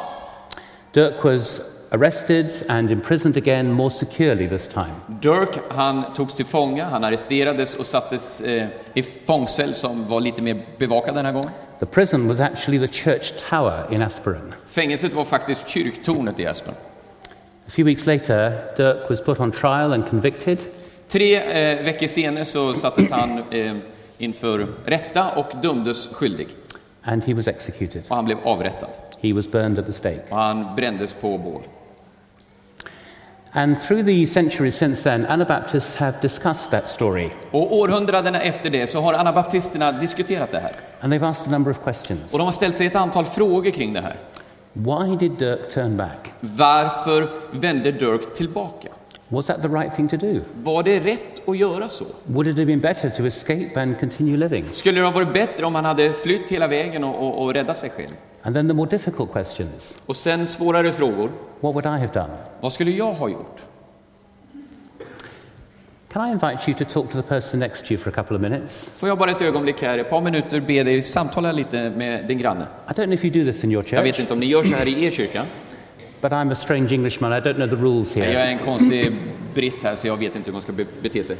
Dirk 0.93 1.25
was 1.25 1.61
arrested 1.93 2.51
and 2.69 2.91
imprisoned 2.91 3.37
again, 3.37 3.73
more 3.73 3.91
securely 3.91 4.49
this 4.49 4.69
time. 4.69 4.95
Dirk, 5.07 5.59
han 5.69 6.05
togs 6.15 6.35
till 6.35 6.47
fånga, 6.47 6.85
han 6.85 7.05
arresterades 7.05 7.75
och 7.75 7.87
sattes 7.87 8.41
eh, 8.41 8.67
i 8.95 9.03
fångcell 9.03 9.75
som 9.75 10.09
var 10.09 10.21
lite 10.21 10.43
mer 10.43 10.67
bevakad 10.79 11.15
den 11.15 11.27
här 11.27 11.33
gången. 11.33 11.51
The 11.81 11.87
prison 11.87 12.29
was 12.29 12.41
actually 12.41 12.87
the 12.87 12.93
church 12.93 13.33
tower 13.51 13.87
in 13.95 14.03
Asperen. 14.03 14.55
Fängelset 14.67 15.15
var 15.15 15.25
faktiskt 15.25 15.69
kyrktornet 15.69 16.41
i 16.41 16.47
Aspen. 16.47 16.75
A 17.67 17.71
few 17.71 17.85
weeks 17.87 18.07
later, 18.07 18.51
Dirk 18.77 19.11
was 19.11 19.25
put 19.25 19.41
on 19.41 19.53
trial 19.53 19.93
and 19.93 20.09
convicted, 20.09 20.63
Tre 21.09 21.37
eh, 21.37 21.85
veckor 21.85 22.07
senare 22.07 22.45
så 22.45 22.75
sattes 22.75 23.11
han 23.11 23.43
eh, 23.51 23.75
inför 24.19 24.67
rätta 24.85 25.31
och 25.31 25.47
dömdes 25.63 26.09
skyldig. 26.09 26.49
and 27.05 27.25
he 27.25 27.35
was 27.35 27.49
executed. 27.49 28.03
Och 28.09 28.17
han 28.17 28.25
blev 28.25 28.39
avrättad. 28.45 28.91
He 29.21 29.33
was 29.33 29.51
burned 29.51 29.79
at 29.79 29.87
the 29.87 29.93
stake. 29.93 30.21
Och 30.31 30.37
han 30.37 30.77
brändes 30.77 31.15
på 31.15 31.39
bål. 31.39 31.63
And 33.55 33.79
through 33.81 34.03
the 34.07 34.27
centuries 34.27 34.75
since 34.77 35.03
then, 35.03 35.27
Anabaptists 35.27 35.95
have 35.95 36.19
discussed 36.23 36.71
that 36.71 36.89
story, 36.89 37.31
Och 37.51 37.77
århundradena 37.77 38.41
efter 38.41 38.71
det 38.71 38.87
så 38.87 39.01
har 39.01 39.15
anabaptisterna 39.15 39.93
diskuterat 39.93 40.51
det 40.51 40.59
här. 40.59 40.73
and 41.01 41.13
they've 41.13 41.27
asked 41.31 41.49
a 41.49 41.51
number 41.51 41.71
of 41.71 41.79
questions. 41.85 42.33
Och 42.33 42.39
de 42.39 42.45
har 42.45 42.53
ställt 42.53 42.77
sig 42.77 42.87
ett 42.87 42.97
antal 42.97 43.25
frågor 43.25 43.71
kring 43.71 43.93
det 43.93 44.01
här. 44.01 44.17
Why 44.73 45.17
did 45.17 45.33
Dirk 45.33 45.71
turn 45.75 45.97
back? 45.97 46.33
Varför 46.41 47.29
vände 47.51 47.93
Dirk 47.93 48.35
tillbaka? 48.35 48.89
Was 49.33 49.47
that 49.47 49.63
the 49.63 49.69
right 49.69 49.95
thing 49.97 50.09
to 50.09 50.17
do? 50.17 50.41
Var 50.55 50.83
det 50.83 51.01
rätt 51.01 51.49
att 51.49 51.57
göra 51.59 51.89
så? 51.89 52.05
Would 52.27 52.47
it 52.49 52.55
have 52.57 52.67
been 52.67 52.81
better 52.81 53.11
to 53.11 53.27
escape 53.27 53.71
and 53.81 54.01
continue 54.01 54.37
living? 54.37 54.65
Skulle 54.73 55.01
det 55.01 55.07
ha 55.07 55.13
varit 55.13 55.33
bättre 55.35 55.67
om 55.67 55.75
han 55.75 55.85
hade 55.85 56.13
flytt 56.13 56.49
hela 56.49 56.67
vägen 56.69 57.05
och, 57.05 57.27
och, 57.29 57.43
och 57.43 57.55
räddat 57.55 57.77
sig 57.77 57.91
själv? 57.91 58.11
And 58.43 58.55
then 58.57 58.69
the 58.69 58.75
more 58.75 58.91
difficult 58.91 59.33
questions 59.33 59.99
Och 60.07 60.17
sen 60.17 60.47
svårare 60.47 60.93
frågor. 60.93 61.31
what 61.61 61.75
would 61.75 61.87
I 61.87 61.89
have 61.89 62.11
done? 62.15 62.33
Vad 62.61 62.73
skulle 62.73 62.91
jag 62.91 63.13
ha 63.15 63.29
gjort? 63.29 63.57
Can 66.13 66.29
I 66.29 66.33
invite 66.33 66.59
you 66.71 66.79
to 66.79 66.85
talk 66.85 67.11
to 67.11 67.17
the 67.23 67.29
person 67.29 67.61
next 67.61 67.87
to 67.87 67.93
you 67.93 67.99
for 68.03 68.11
a 68.11 68.13
couple 68.13 68.37
of 68.37 68.43
minutes? 68.43 68.93
Får 68.99 69.09
jag 69.09 69.19
bara 69.19 69.31
ett 69.31 69.41
ögonblick 69.41 69.83
här, 69.83 69.99
ett 69.99 70.11
par 70.11 70.21
minuter, 70.21 70.61
be 70.61 70.83
dig 70.83 71.03
samtala 71.03 71.53
lite 71.53 71.91
med 71.91 72.27
din 72.29 72.39
granne? 72.39 72.67
I 72.89 72.93
don't 72.93 73.05
know 73.05 73.13
if 73.13 73.25
you 73.25 73.45
do 73.45 73.53
this 73.53 73.65
in 73.65 73.73
your 73.73 73.85
Jag 73.91 74.03
vet 74.03 74.15
church, 74.15 74.21
inte 74.21 74.33
om 74.33 74.41
ni 74.41 74.47
gör 74.47 74.65
så 74.65 74.75
här 74.75 74.89
i 74.89 75.05
er 75.05 75.11
kyrka. 75.11 75.43
But 76.23 76.33
I'm 76.33 76.51
a 76.53 76.55
strange 76.55 76.93
Englishman. 76.95 77.33
I 77.33 77.41
don't 77.41 77.57
know 77.57 77.67
the 77.67 77.77
rules 77.77 78.17
Jag 78.17 78.25
here. 78.25 78.39
är 78.41 78.47
en 78.47 78.59
konstig 78.59 79.13
britt 79.55 79.83
här 79.85 79.95
så 79.95 80.07
jag 80.07 80.17
vet 80.17 80.37
inte 80.37 80.47
hur 80.49 80.53
man 80.53 80.63
ska 80.63 80.73
be- 80.73 80.87
bete 81.03 81.25
sig. 81.25 81.37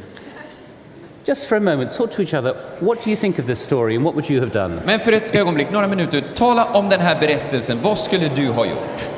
Just 1.25 1.45
for 1.45 1.55
a 1.55 1.59
moment, 1.59 1.91
talk 1.93 2.11
to 2.11 2.21
each 2.21 2.33
other. 2.33 2.53
What 2.79 3.03
do 3.03 3.09
you 3.09 3.15
think 3.17 3.39
of 3.39 3.45
this 3.45 3.59
story 3.59 3.95
and 3.95 4.03
what 4.05 4.13
would 4.15 4.29
you 4.31 4.39
have 4.39 4.51
done? 4.59 4.81
Men 4.85 4.99
för 4.99 5.11
ett 5.11 5.35
ögonblick, 5.35 5.71
några 5.71 5.87
minuter, 5.87 6.23
tala 6.35 6.65
om 6.65 6.89
den 6.89 6.99
här 6.99 7.19
berättelsen. 7.19 7.77
Vad 7.81 7.97
skulle 7.97 8.29
du 8.35 8.47
ha 8.47 8.65
gjort? 8.65 9.09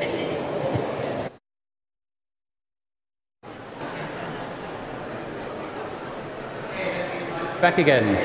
Back 7.62 7.80
again. 7.80 8.18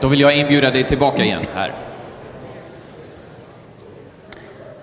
Då 0.00 0.08
vill 0.08 0.20
jag 0.20 0.36
inbjuda 0.36 0.70
dig 0.70 0.84
tillbaka 0.84 1.24
igen 1.24 1.42
här. 1.54 1.72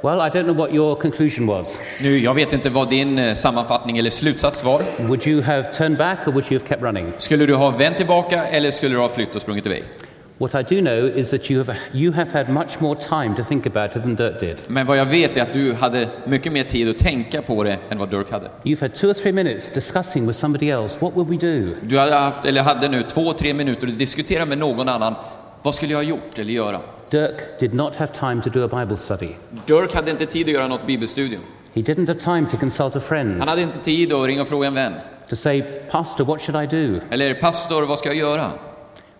Well, 0.01 0.21
I 0.21 0.29
don't 0.29 0.43
know 0.43 0.55
what 0.57 0.73
your 0.73 0.95
conclusion 0.95 1.47
was. 1.47 1.81
Nu, 2.01 2.19
jag 2.19 2.33
vet 2.33 2.53
inte 2.53 2.69
vad 2.69 2.89
din 2.89 3.19
eh, 3.19 3.33
sammanfattning 3.33 3.97
eller 3.97 4.09
slutsats 4.09 4.63
var. 4.63 4.81
Would 4.99 5.27
you 5.27 5.41
have 5.41 5.63
turned 5.73 5.97
back 5.97 6.17
or 6.27 6.31
would 6.31 6.51
you 6.51 6.59
have 6.59 6.69
kept 6.69 6.83
running? 6.83 7.11
Skulle 7.17 7.45
du 7.45 7.55
ha 7.55 7.69
vänt 7.69 7.97
tillbaka 7.97 8.45
eller 8.45 8.71
skulle 8.71 8.95
du 8.95 8.99
ha 9.01 9.09
flytt 9.09 9.35
och 9.35 9.41
sprungit 9.41 9.65
iväg? 9.65 9.83
What 10.37 10.55
I 10.55 10.75
do 10.75 10.81
know 10.81 11.17
is 11.17 11.29
that 11.29 11.51
you 11.51 11.63
have, 11.63 11.77
you 11.93 12.13
have 12.13 12.31
had 12.31 12.49
much 12.49 12.79
more 12.79 12.99
time 12.99 13.35
to 13.37 13.43
think 13.43 13.65
about 13.65 13.95
it 13.95 14.03
than 14.03 14.15
Dirk 14.15 14.39
did. 14.39 14.55
Men 14.67 14.85
vad 14.85 14.97
jag 14.97 15.05
vet 15.05 15.37
är 15.37 15.41
att 15.41 15.53
du 15.53 15.73
hade 15.73 16.09
mycket 16.25 16.53
mer 16.53 16.63
tid 16.63 16.89
att 16.89 16.97
tänka 16.97 17.41
på 17.41 17.63
det 17.63 17.77
än 17.89 17.97
vad 17.97 18.09
Dirk 18.09 18.31
hade. 18.31 18.49
You've 18.63 18.81
had 18.81 18.95
two 18.95 19.07
or 19.07 19.13
three 19.13 19.33
minutes 19.33 19.71
discussing 19.71 20.27
with 20.27 20.39
somebody 20.39 20.69
else, 20.69 20.97
what 20.99 21.13
will 21.15 21.25
we 21.25 21.47
do? 21.47 21.75
Du 21.81 21.99
hade, 21.99 22.15
haft, 22.15 22.45
eller 22.45 22.61
hade 22.61 22.87
nu 22.87 23.03
två, 23.03 23.33
tre 23.33 23.53
minuter 23.53 23.87
att 23.87 23.99
diskutera 23.99 24.45
med 24.45 24.57
någon 24.57 24.89
annan. 24.89 25.15
Vad 25.61 25.75
skulle 25.75 25.91
jag 25.91 25.99
ha 25.99 26.03
gjort 26.03 26.39
eller 26.39 26.53
göra? 26.53 26.79
Dirk 27.09 27.59
did 27.59 27.73
not 27.73 27.95
have 27.95 28.13
time 28.13 28.41
to 28.41 28.49
do 28.49 28.63
a 28.65 28.79
Bible 28.81 28.97
study. 28.97 29.29
Dirk 29.65 29.93
hade 29.93 30.11
inte 30.11 30.25
tid 30.25 30.47
att 30.47 30.53
göra 30.53 30.67
något 30.67 30.87
bibelstudium. 30.87 31.41
He 31.73 31.81
didn't 31.81 32.07
have 32.07 32.19
time 32.19 32.49
to 32.51 32.57
consult 32.57 32.95
a 32.95 32.99
friend, 32.99 33.39
Han 33.39 33.47
hade 33.47 33.61
inte 33.61 33.79
tid 33.79 34.13
att 34.13 34.27
ringa 34.27 34.41
och 34.41 34.47
fråga 34.47 34.67
en 34.67 34.73
vän. 34.73 34.93
to 35.29 35.35
say, 35.35 35.61
Pastor, 35.89 36.25
what 36.25 36.41
should 36.41 36.63
I 36.63 36.75
do? 36.75 36.99
Eller 37.09 37.33
pastor, 37.33 37.85
vad 37.85 37.99
ska 37.99 38.09
jag 38.09 38.17
göra? 38.17 38.51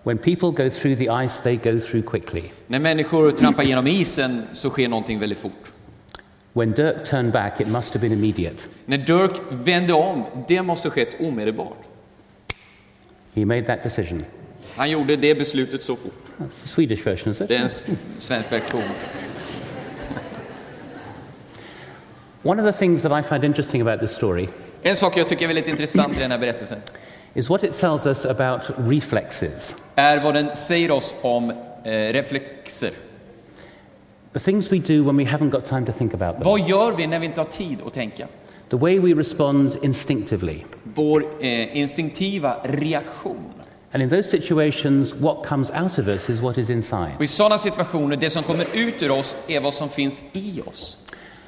When 0.03 0.17
people 0.17 0.51
go 0.63 0.69
through 0.69 0.97
the 0.97 1.09
ice, 1.25 1.41
they 1.43 1.55
go 1.55 1.79
through 1.79 2.05
quickly. 2.09 2.43
När 2.67 2.79
människor 2.79 3.31
trampar 3.31 3.63
genom 3.63 3.87
isen 3.87 4.43
så 4.53 4.69
sker 4.69 4.87
någonting 4.87 5.19
väldigt 5.19 5.39
fort. 5.39 5.73
When 6.53 6.71
Dirk 6.71 7.05
turned 7.05 7.31
back, 7.33 7.61
it 7.61 7.67
must 7.67 7.93
have 7.93 8.09
been 8.09 8.13
immediate. 8.19 8.63
När 8.85 8.97
Dirk 8.97 9.31
vände 9.49 9.93
om, 9.93 10.23
det 10.47 10.61
måste 10.61 10.87
ha 10.87 10.93
skett 10.93 11.21
omedelbart. 11.21 11.77
He 13.33 13.45
made 13.45 13.63
that 13.63 13.83
decision. 13.83 14.25
Han 14.75 14.89
gjorde 14.91 15.15
det 15.15 15.35
beslutet 15.35 15.83
så 15.83 15.95
fort. 15.95 16.13
That's 16.37 16.61
the 16.61 16.67
Swedish 16.67 17.07
version, 17.07 17.31
is 17.31 17.41
it? 17.41 17.47
Det 17.47 17.55
är 17.55 17.63
en 17.63 17.69
svensk 18.17 18.51
version. 18.51 18.83
One 22.43 22.59
of 22.61 22.65
the 22.75 22.79
things 22.79 23.01
that 23.01 23.11
I 23.11 23.29
find 23.29 23.43
interesting 23.43 23.81
about 23.81 23.99
this 23.99 24.11
story 24.11 24.47
En 24.83 24.95
sak 24.95 25.17
jag 25.17 25.29
tycker 25.29 25.43
är 25.43 25.47
väldigt 25.47 25.67
intressant 25.67 26.17
i 26.17 26.19
den 26.19 26.31
här 26.31 26.37
berättelsen 26.37 26.77
is 27.33 27.49
what 27.49 27.63
it 27.63 27.79
tells 27.79 28.05
us 28.05 28.25
about 28.25 28.61
reflexes. 28.77 29.75
är 29.95 30.23
vad 30.23 30.33
den 30.33 30.55
säger 30.55 30.91
oss 30.91 31.15
om 31.21 31.49
eh, 31.83 31.91
reflexer. 31.91 32.91
The 34.33 34.39
things 34.39 34.71
we 34.71 34.77
do 34.77 35.03
when 35.03 35.17
we 35.17 35.23
haven't 35.23 35.49
got 35.49 35.65
time 35.65 35.85
to 35.85 35.91
think 35.91 36.13
about 36.13 36.35
them. 36.35 36.43
Vad 36.43 36.59
gör 36.59 36.91
vi 36.91 37.07
när 37.07 37.19
vi 37.19 37.25
inte 37.25 37.41
har 37.41 37.45
tid 37.45 37.77
att 37.85 37.93
tänka? 37.93 38.27
The 38.69 38.77
way 38.77 38.99
we 38.99 39.13
respond 39.13 39.77
instinctively. 39.81 40.59
Vår 40.83 41.25
eh, 41.41 41.77
instinktiva 41.77 42.55
reaktion. 42.63 43.53
And 43.91 44.03
in 44.03 44.09
those 44.09 44.29
situations, 44.29 45.13
what 45.15 45.45
comes 45.45 45.71
out 45.71 45.99
of 45.99 46.07
us 46.07 46.29
is 46.29 46.41
what 46.41 46.57
is 46.57 46.69
inside. 46.69 47.11
Och 47.17 47.23
I 47.23 47.27
sådana 47.27 47.57
situationer, 47.57 48.15
det 48.15 48.29
som 48.29 48.43
kommer 48.43 48.65
ut 48.73 49.03
ur 49.03 49.11
oss 49.11 49.35
är 49.47 49.59
vad 49.59 49.73
som 49.73 49.89
finns 49.89 50.23
i 50.33 50.61
oss. 50.65 50.97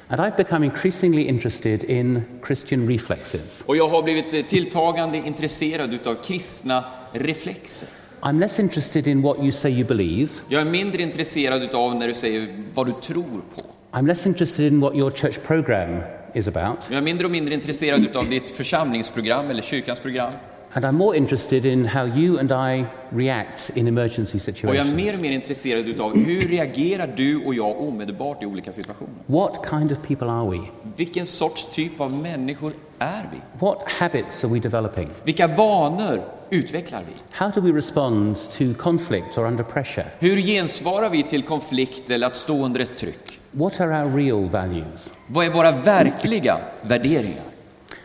And 0.08 0.20
I've 0.20 0.36
become 0.36 0.66
increasingly 0.66 1.22
interested 1.22 1.84
in 1.84 2.22
Christian 2.46 2.88
reflexes. 2.88 3.62
Och 3.66 3.76
jag 3.76 3.88
har 3.88 4.02
blivit 4.02 4.34
eh, 4.34 4.42
tilltagande 4.42 5.18
intresserad 5.18 5.94
utav 5.94 6.14
kristna 6.14 6.84
reflexer. 7.12 7.88
I'm 8.20 8.38
less 8.38 8.58
interested 8.58 9.06
in 9.06 9.22
what 9.22 9.38
you 9.38 9.52
say 9.52 9.70
you 9.70 9.84
believe. 9.84 10.28
Jag 10.48 10.60
är 10.60 10.64
mindre 10.64 11.02
intresserad 11.02 11.62
utav 11.62 11.94
när 11.94 12.08
du 12.08 12.14
säger 12.14 12.48
vad 12.74 12.86
du 12.86 12.92
tror 12.92 13.42
på. 13.54 13.62
I'm 13.92 14.06
less 14.06 14.26
interested 14.26 14.66
in 14.72 14.80
what 14.80 14.94
your 14.94 15.10
church 15.10 15.38
program 15.46 16.00
is 16.34 16.48
about. 16.48 16.78
Jag 16.88 16.98
är 16.98 17.02
mindre 17.02 17.26
och 17.26 17.30
mindre 17.30 17.54
intresserad 17.54 18.00
utav 18.00 18.28
ditt 18.28 18.50
församlingsprogram 18.50 19.50
eller 19.50 19.62
kyrkans 19.62 20.00
program. 20.00 20.32
And 20.72 20.84
I'm 20.84 20.94
more 20.96 21.16
interested 21.16 21.64
in 21.64 21.84
how 21.86 22.06
you 22.06 22.38
and 22.38 22.52
I 22.52 22.84
react 23.10 23.70
in 23.74 23.88
emergency 23.88 24.38
Och 24.66 24.74
jag 24.74 24.86
är 24.86 24.94
mer 24.94 25.04
situations. 25.04 25.16
och 25.16 25.22
mer 25.22 25.30
intresserad 25.30 25.88
utav 25.88 26.16
hur 26.16 26.40
reagerar 26.40 27.12
du 27.16 27.44
och 27.44 27.54
jag 27.54 27.80
omedelbart 27.80 28.42
i 28.42 28.46
olika 28.46 28.72
situationer? 28.72 29.14
What 29.26 29.66
kind 29.70 29.92
of 29.92 29.98
people 30.08 30.26
are 30.30 30.50
we? 30.50 30.58
Vilken 30.96 31.26
sorts 31.26 31.66
typ 31.74 32.00
av 32.00 32.12
människor 32.12 32.72
är 32.98 33.28
vi? 33.32 33.66
What 33.66 33.82
habits 33.86 34.44
are 34.44 34.52
we 34.52 34.58
developing? 34.60 35.08
Vilka 35.24 35.46
vanor 35.46 36.22
utvecklar 36.50 37.00
vi? 37.00 37.12
How 37.30 37.50
do 37.54 37.60
we 37.60 37.72
respond 37.72 38.36
to 38.58 38.64
conflict 38.78 39.38
or 39.38 39.46
under 39.46 39.64
pressure? 39.64 40.06
Hur 40.18 40.36
gensvarar 40.40 41.08
vi 41.10 41.22
till 41.22 41.42
konflikt 41.42 42.10
eller 42.10 42.26
att 42.26 42.36
stå 42.36 42.64
under 42.64 42.80
ett 42.80 42.96
tryck? 42.98 43.40
What 43.50 43.80
are 43.80 44.04
our 44.04 44.16
real 44.16 44.48
values? 44.48 45.12
Vad 45.26 45.46
är 45.46 45.50
våra 45.50 45.72
verkliga 45.72 46.58
värderingar? 46.82 47.49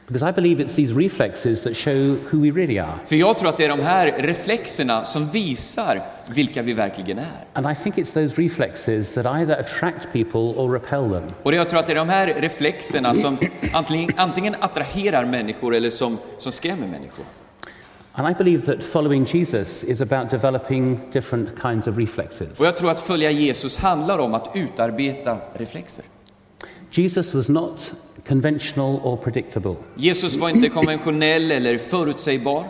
Because 0.08 0.30
I 0.30 0.32
believe 0.32 0.64
it's 0.64 0.76
these 0.76 0.94
reflexes 0.94 1.64
that 1.64 1.76
show 1.76 2.16
who 2.32 2.42
we 2.42 2.52
really 2.52 2.80
are. 2.80 2.94
För 3.06 3.16
jag 3.16 3.38
tror 3.38 3.50
att 3.50 3.58
det 3.58 3.66
är 3.66 3.70
de 3.70 3.80
här 3.80 4.16
reflexerna 4.18 5.04
som 5.04 5.30
visar 5.30 6.02
vilka 6.28 6.62
vi 6.62 6.74
verkligen 6.74 7.20
är. 7.20 7.46
And 7.54 7.72
I 7.72 7.76
think 7.76 7.96
it's 7.98 8.14
those 8.14 8.42
reflexes 8.42 9.14
that 9.14 9.26
either 9.26 9.60
attract 9.60 10.14
people 10.14 10.40
or 10.40 10.74
repel 10.74 11.10
them. 11.10 11.32
Och 11.44 11.54
jag 11.54 11.70
tror 11.70 11.80
att 11.80 11.88
det 11.88 11.94
är 11.94 11.96
de 11.96 12.10
här 12.10 12.28
reflexerna 12.28 13.14
som 13.14 13.38
antingen, 13.74 14.12
antingen 14.16 14.56
attraherar 14.60 15.26
människor 15.26 15.76
eller 15.76 15.90
som, 15.90 16.18
som 16.38 16.52
skrämmer 16.52 16.88
människor. 16.88 17.26
And 18.18 18.30
I 18.30 18.34
believe 18.34 18.66
that 18.66 18.84
following 18.84 19.26
Jesus 19.26 19.84
is 19.84 20.02
about 20.02 20.30
developing 20.30 21.00
different 21.12 21.62
kinds 21.62 21.88
of 21.88 21.98
reflexes. 21.98 22.60
Och 22.60 22.66
jag 22.66 22.78
tror 22.78 22.92
att 22.92 23.00
följa 23.00 23.32
Jesus 23.32 23.78
handlar 23.78 24.20
om 24.20 24.34
att 24.34 24.52
utarbeta 24.54 25.38
reflexer. 25.54 26.06
Jesus 26.92 27.34
was 27.34 27.50
not 27.50 27.94
conventional 28.28 29.00
or 29.04 29.18
predictable. 29.18 29.76
Jesus 29.96 30.38
var 30.38 30.50
inte 30.50 30.70
konventionell 30.70 31.52
eller 31.52 31.78
förutsägbar. 31.78 32.66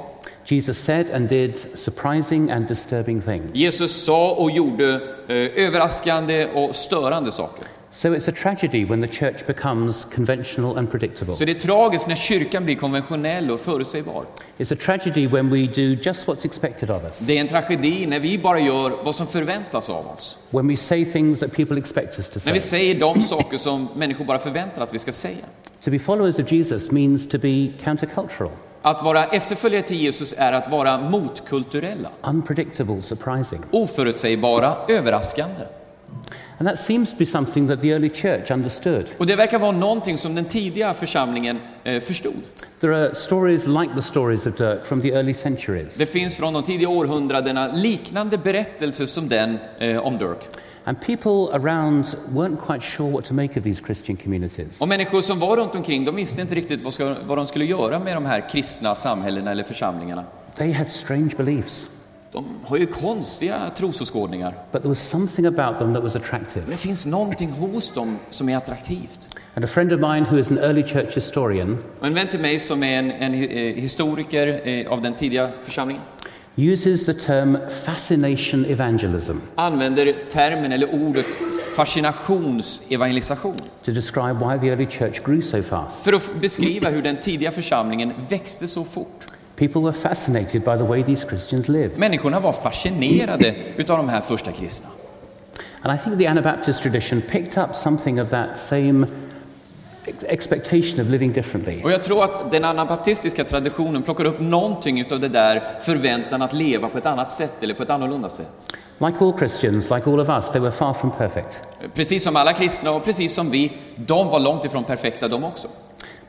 Jesus 0.46 0.78
said 0.78 1.10
and 1.10 1.30
did 1.30 1.58
surprising 1.74 2.52
and 2.52 2.68
disturbing 2.68 3.22
things. 3.22 3.44
Jesus 3.54 4.04
sa 4.04 4.32
och 4.32 4.52
gjorde 4.52 4.94
eh, 5.28 5.36
överraskande 5.36 6.46
och 6.46 6.76
störande 6.76 7.32
saker. 7.32 7.68
So 7.98 8.16
it's 8.16 8.28
a 8.30 8.32
tragedy 8.32 8.86
when 8.86 9.02
the 9.02 9.08
church 9.08 9.48
becomes 9.48 10.06
conventional 10.16 10.78
and 10.78 10.92
predictable. 10.92 11.36
Så 11.36 11.46
det 11.46 11.52
är 11.52 11.60
tragiskt 11.60 12.08
när 12.08 12.16
kyrkan 12.16 12.66
blir 12.66 12.76
konventionell 12.76 13.52
och 13.52 13.60
förutsägbar. 13.60 14.26
It's 14.58 14.74
a 14.74 14.78
tragedy 14.86 15.28
when 15.28 15.50
we 15.50 15.58
do 15.68 15.82
just 16.02 16.26
what's 16.28 16.46
expected 16.46 16.92
of 16.92 17.04
us, 17.04 17.20
Det 17.20 17.38
är 17.38 17.42
en 17.42 17.48
tragedi 17.48 18.06
när 18.06 18.20
vi 18.20 18.38
bara 18.38 18.60
gör 18.60 18.92
vad 19.04 19.16
som 19.16 19.28
förväntas 19.28 19.90
av 19.90 20.08
oss. 20.08 20.40
when 20.50 20.68
we 20.68 20.78
say 20.78 21.06
things 21.06 21.40
that 21.40 21.52
people 21.52 21.78
expect 21.80 22.18
us 22.18 22.30
to 22.30 22.36
När 22.36 22.40
say. 22.42 22.54
vi 22.54 22.60
säger 22.60 23.00
de 23.00 23.22
saker 23.22 23.58
som 23.58 23.88
människor 23.96 24.26
bara 24.26 24.40
förväntar 24.40 24.82
att 24.82 24.94
vi 24.94 25.00
ska 25.00 25.12
säga. 25.12 25.46
To 25.84 25.92
be 25.92 26.00
followers 26.00 26.40
of 26.40 26.52
Jesus 26.52 26.92
means 26.92 27.28
to 27.30 27.38
be 27.38 27.68
countercultural, 27.84 28.52
Att 28.82 29.04
vara 29.04 29.26
efterföljare 29.26 29.82
till 29.84 29.98
Jesus 30.02 30.34
är 30.38 30.54
att 30.54 30.72
vara 30.72 30.98
motkulturella, 30.98 32.10
unpredictable, 32.24 33.02
surprising. 33.02 33.60
oförutsägbara, 33.72 34.76
överraskande. 34.90 35.62
And 36.58 36.68
that 36.68 36.80
seems 36.80 37.12
to 37.12 37.18
be 37.18 37.26
something 37.26 37.68
that 37.68 37.82
the 37.82 37.94
early 37.94 38.10
church 38.10 38.52
understood. 38.52 39.12
Och 39.18 39.26
det 39.26 39.36
verkar 39.36 39.60
vara 39.60 39.72
någonting 39.72 40.18
som 40.18 40.36
den 40.36 40.46
tidiga 40.46 40.94
församlingen 40.94 41.60
eh, 41.84 42.00
förstod. 42.00 42.34
There 42.80 42.96
are 42.96 43.16
stories 43.16 43.68
like 43.68 43.94
the 43.96 44.02
stories 44.02 44.48
of 44.48 44.56
Dirk 44.56 44.86
from 44.86 45.02
the 45.02 45.12
early 45.12 45.34
centuries. 45.34 45.96
Det 45.98 46.06
finns 46.06 46.36
från 46.36 46.54
de 46.54 46.64
tidiga 46.64 46.90
århundradena 46.90 47.68
liknande 47.68 48.38
berättelser 48.38 49.06
som 49.06 49.30
den 49.30 49.58
eh, 49.80 49.98
om 49.98 50.18
Dirk. 50.18 50.50
And 50.88 51.02
people 51.02 51.52
around 51.52 52.16
weren't 52.34 52.58
quite 52.58 52.82
sure 52.82 53.12
what 53.12 53.26
to 53.26 53.34
make 53.34 53.60
of 53.60 53.64
these 53.64 53.82
Christian 53.86 54.18
communities. 54.18 54.82
Och 54.82 54.88
människor 54.88 55.22
som 55.22 55.40
var 55.40 55.58
runt 55.58 55.76
omkring, 55.76 56.06
de 56.06 56.16
visste 56.16 56.42
inte 56.42 56.56
riktigt 56.56 56.82
vad, 56.82 56.94
ska, 56.94 57.16
vad 57.26 57.38
de 57.38 57.48
skulle 57.48 57.66
göra 57.66 58.00
med 58.00 58.16
de 58.16 58.26
här 58.26 58.50
kristna 58.50 58.96
samhällena 58.96 59.52
eller 59.52 59.64
församlingarna. 59.64 60.24
They 60.58 60.72
had 60.72 60.92
strange 60.92 61.32
beliefs, 61.38 61.90
De 62.36 62.46
har 62.64 62.78
ju 62.78 62.86
konstiga 62.86 63.72
trosåskådningar. 63.78 64.54
but 64.72 64.82
there 64.82 64.90
was 64.90 65.00
something 65.10 65.46
about 65.46 65.78
them 65.80 65.94
that 65.94 66.04
was 66.04 66.16
attractive. 66.16 66.62
Men 66.62 66.72
det 66.72 66.78
finns 66.78 67.06
någonting 67.06 67.52
hos 67.52 67.94
dem 67.94 68.20
som 68.30 68.50
är 68.50 68.58
attraktivt. 68.58 69.30
And 69.54 69.66
a 69.66 69.68
friend 69.68 69.94
of 69.94 70.00
mine 70.00 70.26
who 70.30 70.38
is 70.40 70.52
an 70.52 70.58
early 70.58 70.84
church 70.84 71.16
historian 71.16 71.78
en 72.02 72.14
vän 72.14 72.28
till 72.28 72.40
mig 72.40 72.60
som 72.60 72.84
är 72.84 73.00
en, 73.00 73.12
en 73.12 73.34
eh, 73.34 73.74
historiker 73.76 74.62
eh, 74.68 74.92
av 74.92 75.02
den 75.02 75.14
tidiga 75.16 75.50
församlingen 75.62 76.02
uses 76.58 77.06
the 77.06 77.14
term 77.14 77.58
fascination 77.86 78.66
evangelism 78.66 79.38
använder 79.56 80.16
termen 80.32 80.72
eller 80.72 80.94
ordet 80.94 81.26
fascinationsevangelisation 81.76 83.56
to 83.84 83.92
describe 83.92 84.34
why 84.40 84.60
the 84.60 84.68
early 84.68 84.86
church 84.86 85.24
grew 85.26 85.42
so 85.42 85.62
fast. 85.64 86.04
för 86.04 86.14
att 86.14 86.32
beskriva 86.42 86.90
hur 86.90 87.02
den 87.02 87.18
tidiga 87.20 87.52
församlingen 87.52 88.14
växte 88.30 88.68
så 88.68 88.84
fort. 88.84 89.26
People 89.56 89.82
were 89.82 89.94
fascinated 89.94 90.64
by 90.64 90.78
the 90.78 90.84
way 90.84 91.04
these 91.04 91.28
Christians 91.28 91.70
lived. 91.70 91.98
Människorna 91.98 92.40
var 92.40 92.52
fascinerade 92.54 93.56
utav 93.78 93.98
de 93.98 94.10
här 94.10 94.22
första 94.22 94.52
kristna. 94.52 94.90
And 95.82 96.00
I 96.00 96.04
think 96.04 96.18
the 96.18 96.28
Anabaptist 96.28 96.82
tradition 96.84 97.22
picked 97.22 97.64
up 97.64 97.76
something 97.76 98.22
of 98.22 98.30
that 98.30 98.58
same 98.58 99.08
ex- 100.06 100.24
expectation 100.24 101.00
of 101.02 101.08
living 101.08 101.34
differently. 101.34 101.82
Och 101.84 101.92
jag 101.92 102.04
tror 102.04 102.24
att 102.24 102.52
den 102.52 102.66
anabaptistiska 102.66 103.44
traditionen 103.44 104.02
plockar 104.02 104.26
upp 104.26 104.40
någonting 104.40 105.00
utav 105.02 105.20
det 105.20 105.28
där 105.28 105.62
förväntan 105.82 106.42
att 106.42 106.54
leva 106.54 106.90
på 106.90 106.98
ett 106.98 107.06
annat 107.06 107.32
sätt 107.32 107.54
eller 107.62 107.74
på 107.74 107.84
ett 107.84 107.90
annorlunda 107.90 108.30
sätt. 108.30 108.76
Like 108.98 109.18
all 109.20 109.38
Christians, 109.38 109.90
like 109.90 110.10
all 110.10 110.20
of 110.20 110.30
us, 110.30 110.52
they 110.52 110.62
were 110.62 110.72
far 110.72 110.94
from 110.94 111.12
perfect. 111.12 111.62
Precis 111.94 112.24
som 112.24 112.36
alla 112.36 112.54
kristna 112.54 112.92
och 112.92 113.06
precis 113.06 113.34
som 113.34 113.50
vi, 113.50 113.72
de 113.96 114.30
var 114.30 114.40
långt 114.40 114.66
ifrån 114.66 114.84
perfekta 114.84 115.28
de 115.28 115.44
också. 115.44 115.68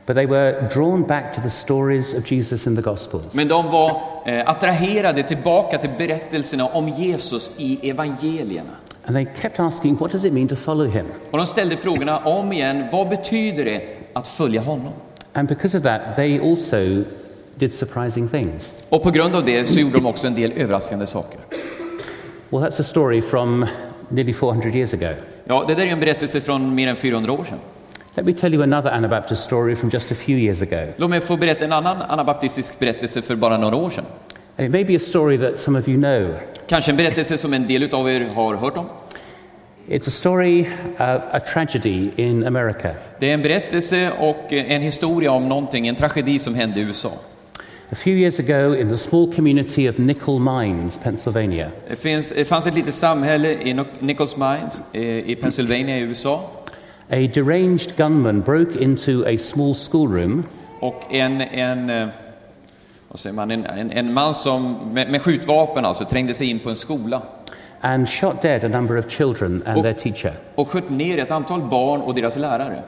But 0.07 0.15
they 0.15 0.25
were 0.25 0.69
drawn 0.73 1.03
back 1.03 1.33
to 1.33 1.41
the 1.41 1.49
stories 1.49 2.13
of 2.13 2.31
Jesus 2.31 2.67
in 2.67 2.75
the 2.75 2.81
Gospels. 2.81 3.35
Men 3.35 3.47
de 3.47 3.71
var 3.71 4.01
eh, 4.25 4.49
attraherade 4.49 5.23
tillbaka 5.23 5.77
till 5.77 5.89
berättelserna 5.97 6.65
om 6.65 6.89
Jesus 6.89 7.51
i 7.57 7.89
evangelierna. 7.89 8.71
And 9.05 9.15
they 9.15 9.27
kept 9.41 9.59
asking, 9.59 9.97
What 9.97 10.11
does 10.11 10.25
it 10.25 10.33
mean 10.33 10.47
to 10.47 10.55
follow 10.55 10.87
him? 10.87 11.05
Och 11.31 11.37
de 11.37 11.45
ställde 11.45 11.77
frågorna 11.77 12.17
om 12.17 12.53
igen. 12.53 12.85
Vad 12.91 13.09
betyder 13.09 13.65
det 13.65 13.81
att 14.13 14.27
följa 14.27 14.61
honom? 14.61 14.93
And 15.33 15.47
because 15.47 15.77
of 15.77 15.83
that, 15.83 16.01
they 16.15 16.39
also 16.51 17.03
did 17.55 17.73
surprising 17.73 18.27
things. 18.29 18.73
Och 18.89 19.03
på 19.03 19.11
grund 19.11 19.35
av 19.35 19.45
det 19.45 19.65
så 19.65 19.79
gjorde 19.79 19.97
de 19.97 20.05
också 20.05 20.27
en 20.27 20.35
del 20.35 20.51
överraskande 20.51 21.05
saker. 21.05 21.39
Well, 22.49 22.63
that's 22.63 22.81
a 22.81 22.83
story 22.83 23.21
from 23.21 23.65
nearly 24.09 24.33
400 24.33 24.69
years 24.69 24.93
ago. 24.93 25.13
Ja, 25.45 25.65
det 25.67 25.75
där 25.75 25.83
är 25.83 25.87
en 25.87 25.99
berättelse 25.99 26.41
från 26.41 26.75
mer 26.75 26.87
än 26.87 26.95
400 26.95 27.31
år 27.31 27.43
sedan. 27.43 27.59
Let 28.17 28.25
me 28.25 28.33
tell 28.33 28.53
you 28.53 28.63
another 28.63 28.89
Anabaptist 28.89 29.43
story 29.43 29.75
from 29.75 29.89
just 29.89 30.11
a 30.11 30.15
few 30.15 30.37
years 30.37 30.61
ago. 30.61 30.93
Låt 30.97 31.09
mig 31.09 31.21
få 31.21 31.37
berätta 31.37 31.65
en 31.65 31.71
annan 31.71 32.01
anabaptistisk 32.01 32.79
berättelse 32.79 33.21
för 33.21 33.35
bara 33.35 33.57
några 33.57 33.75
år 33.75 33.89
sedan. 33.89 34.05
And 34.57 34.65
it 34.65 34.71
may 34.71 34.83
be 34.83 34.95
a 34.95 34.99
story 34.99 35.37
that 35.37 35.59
some 35.59 35.79
of 35.79 35.87
you 35.87 35.97
know. 35.97 36.35
Kanske 36.67 36.91
en 36.91 36.97
berättelse 36.97 37.37
som 37.37 37.53
en 37.53 37.67
del 37.67 37.93
av 37.95 38.09
er 38.09 38.29
har 38.35 38.55
hört 38.55 38.77
om. 38.77 38.85
It's 39.87 40.07
a 40.07 40.11
story 40.11 40.61
of 40.93 41.23
a 41.31 41.39
tragedy 41.53 42.09
in 42.15 42.47
America. 42.47 42.89
Det 43.19 43.29
är 43.29 43.33
en 43.33 43.41
berättelse 43.41 44.11
och 44.19 44.53
en 44.53 44.81
historia 44.81 45.31
om 45.31 45.49
någonting, 45.49 45.87
en 45.87 45.95
tragedi 45.95 46.39
som 46.39 46.55
hände 46.55 46.79
i 46.79 46.83
USA. 46.83 47.11
A 47.91 47.95
few 47.95 48.21
years 48.21 48.39
ago, 48.39 48.75
in 48.75 48.89
the 48.89 48.97
small 48.97 49.33
community 49.33 49.89
of 49.89 49.97
Nickel 49.97 50.39
Mines, 50.39 50.97
Pennsylvania, 50.97 51.71
Det, 51.89 51.95
finns, 51.95 52.29
det 52.29 52.45
fanns 52.45 52.67
ett 52.67 52.75
litet 52.75 52.93
samhälle 52.93 53.51
i 53.51 53.83
Nichols 53.99 54.37
Mines 54.37 54.81
eh, 54.93 55.01
i 55.29 55.37
Pennsylvania 55.41 55.97
i 55.97 56.01
USA. 56.01 56.49
A 57.09 57.27
deranged 57.27 57.95
gunman 57.95 58.41
broke 58.41 58.83
into 58.83 59.23
a 59.27 59.37
small 59.37 59.73
schoolroom 59.73 60.43
Och 60.79 61.03
en, 61.09 61.41
en, 61.41 61.89
eh, 61.89 62.07
vad 63.07 63.19
säger 63.19 63.35
man, 63.35 63.51
en, 63.51 63.65
en, 63.65 63.91
en 63.91 64.13
man 64.13 64.33
som 64.33 64.75
med, 64.93 65.11
med 65.11 65.21
skjutvapen 65.21 65.85
alltså 65.85 66.05
trängde 66.05 66.33
sig 66.33 66.49
in 66.49 66.59
på 66.59 66.69
en 66.69 66.75
skola 66.75 67.21
and 67.81 68.09
shot 68.09 68.41
dead 68.41 68.63
a 68.63 68.67
number 68.67 68.97
of 68.97 69.09
children 69.11 69.63
and 69.65 69.77
Oh. 69.77 69.83
their 69.83 69.93
teacher. 69.93 70.33
och 70.55 70.67
sköt 70.67 70.89
ner 70.89 71.17
ett 71.17 71.31
antal 71.31 71.61
barn 71.61 72.01
och 72.01 72.15
deras 72.15 72.37
lärare. 72.37 72.83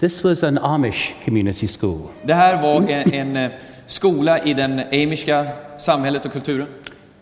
This 0.00 0.24
was 0.24 0.42
an 0.44 0.58
Amish 0.58 1.14
community 1.24 1.68
school. 1.68 2.00
Det 2.22 2.34
här 2.34 2.62
var 2.62 2.90
en, 2.90 3.12
en 3.12 3.36
eh, 3.36 3.50
skola 3.86 4.38
i 4.38 4.54
den 4.54 4.80
amiska 4.80 5.46
samhället 5.78 6.26
och 6.26 6.32
kulturen. 6.32 6.66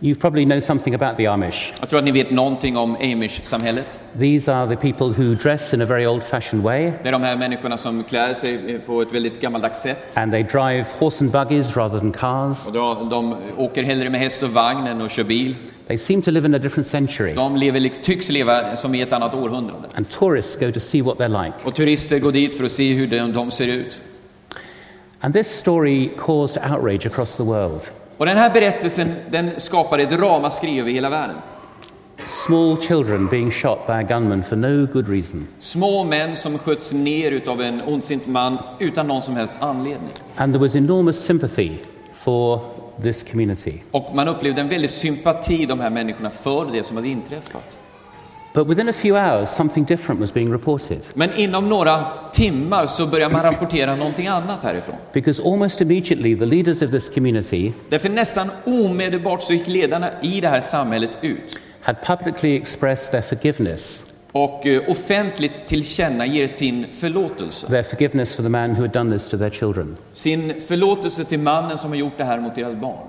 You 0.05 0.17
probably 0.17 0.45
know 0.45 0.61
something 0.61 0.95
about 0.95 1.17
the 1.17 1.27
Amish. 1.27 1.73
Jag 1.81 1.89
tror 1.89 1.99
att 1.99 2.05
ni 2.05 2.11
vet 2.11 2.31
någonting 2.31 2.77
om 2.77 2.97
amish-samhället. 2.97 3.99
These 4.19 4.53
are 4.53 4.77
the 4.77 4.93
people 4.93 5.07
who 5.07 5.35
dress 5.35 5.75
in 5.75 5.83
a 5.83 5.85
very 5.87 6.07
old 6.07 6.23
fashioned 6.23 6.65
way 6.65 6.93
Det 7.03 7.09
är 7.09 7.13
de 7.13 7.23
här 7.23 7.37
människorna 7.37 7.77
som 7.77 8.05
klär 8.05 8.35
sig 8.35 8.79
på 8.87 9.03
ett 9.03 9.13
väldigt 9.15 9.41
gammaldags 9.41 9.81
sätt. 9.81 10.17
and 10.17 10.33
they 10.33 10.43
drive 10.43 10.85
horse 10.99 11.25
and 11.25 11.33
buggies 11.33 11.77
rather 11.77 11.99
than 11.99 12.13
cars. 12.13 12.67
Och 12.67 12.73
de, 12.73 13.09
de 13.09 13.37
åker 13.57 13.83
hellre 13.83 14.11
med 14.11 14.21
häst 14.21 14.43
och 14.43 14.51
vagn 14.51 14.87
än 14.87 15.01
att 15.01 15.11
köra 15.11 15.27
bil. 15.27 15.55
They 15.87 15.99
seem 15.99 16.23
to 16.23 16.31
live 16.31 16.47
in 16.49 16.55
a 16.55 16.59
different 16.59 16.87
century. 16.87 17.35
De 17.35 17.57
lever, 17.57 17.89
tycks 17.89 18.29
leva 18.29 18.77
som 18.77 18.95
i 18.95 19.01
ett 19.01 19.13
annat 19.13 19.35
århundrade. 19.35 19.89
And 19.95 20.11
tourists 20.11 20.61
go 20.61 20.73
to 20.73 20.81
see 20.81 21.03
what 21.03 21.19
they're 21.19 21.45
like. 21.45 21.57
Och 21.65 21.75
turister 21.75 22.19
går 22.19 22.33
dit 22.33 22.57
för 22.57 22.65
att 22.65 22.73
se 22.73 22.95
hur 22.95 23.07
de, 23.07 23.33
de 23.33 23.51
ser 23.51 23.67
ut. 23.67 24.01
And 25.21 25.35
this 25.35 25.49
story 25.49 26.11
caused 26.19 26.63
outrage 26.73 27.07
across 27.07 27.37
the 27.37 27.43
world. 27.43 27.83
Och 28.23 28.27
den 28.27 28.37
här 28.37 28.51
berättelsen 28.51 29.15
den 29.31 29.51
skapade 29.57 30.03
ett 30.03 30.13
ramaskri 30.13 30.81
över 30.81 30.91
hela 30.91 31.11
världen. 31.11 31.37
Small 32.27 32.81
children 32.81 33.27
being 33.27 33.51
shot 33.51 33.87
by 33.87 33.93
a 33.93 34.03
gunman 34.03 34.43
for 34.43 34.57
no 34.57 34.87
good 34.93 35.09
reason. 35.09 35.49
Små 35.59 36.05
män 36.05 36.37
som 36.37 36.59
sköts 36.59 36.93
ner 36.93 37.31
utav 37.31 37.63
en 37.63 37.83
ondsint 37.83 38.27
man 38.27 38.59
utan 38.79 39.07
någon 39.07 39.23
som 39.23 39.37
helst 39.37 39.55
anledning. 39.61 40.11
And 40.37 40.53
there 40.53 40.63
was 40.63 40.75
enormous 40.75 41.25
sympathy 41.25 41.71
for 42.13 42.61
this 43.03 43.23
community. 43.23 43.83
Och 43.91 44.15
man 44.15 44.29
upplevde 44.29 44.61
en 44.61 44.69
väldig 44.69 44.91
sympati 44.91 45.67
de 45.67 45.81
här 45.81 45.91
människorna 45.91 46.31
för 46.31 46.67
det 46.73 46.83
som 46.83 46.97
hade 46.97 47.09
inträffat. 47.09 47.79
But 48.55 48.69
within 48.69 48.89
a 48.89 48.93
few 48.93 49.17
hours, 49.17 49.49
something 49.49 49.85
different 49.85 50.21
was 50.21 50.35
being 50.35 50.53
reported. 50.53 51.07
Men 51.15 51.31
inom 51.37 51.69
några 51.69 52.05
timmar 52.33 52.87
så 52.87 53.07
började 53.07 53.33
man 53.33 53.43
rapportera 53.43 53.97
någonting 53.97 54.27
annat 54.27 54.63
härifrån. 54.63 54.97
Because 55.13 55.43
almost 55.43 55.81
immediately, 55.81 56.37
the 56.37 56.47
leaders 56.47 56.83
of 56.83 56.91
this 56.91 57.09
community 57.09 57.73
Därför 57.89 58.09
nästan 58.09 58.51
omedelbart 58.65 59.43
så 59.43 59.53
gick 59.53 59.69
ledarna 59.69 60.11
i 60.23 60.41
det 60.41 60.49
här 60.49 60.61
samhället 60.61 61.19
ut 61.21 61.61
had 61.81 61.97
publicly 62.07 62.57
expressed 62.57 63.11
their 63.13 63.23
forgiveness, 63.23 64.07
och 64.33 64.67
eh, 64.67 64.91
offentligt 64.91 65.67
tillkännager 65.67 66.49
sin 66.49 66.87
förlåtelse. 66.87 67.67
their 67.67 67.83
forgiveness 67.83 68.35
for 68.35 68.43
the 68.43 68.49
man 68.49 68.71
who 68.71 68.83
had 68.83 68.93
done 68.93 69.13
this 69.13 69.29
to 69.29 69.39
their 69.39 69.51
children. 69.51 69.97
Sin 70.13 70.61
förlåtelse 70.61 71.25
till 71.25 71.39
mannen 71.39 71.79
som 71.79 71.91
har 71.91 71.97
gjort 71.97 72.19
det 72.19 72.25
här 72.25 72.41
mot 72.41 72.55
deras 72.55 72.75
barn. 72.75 73.07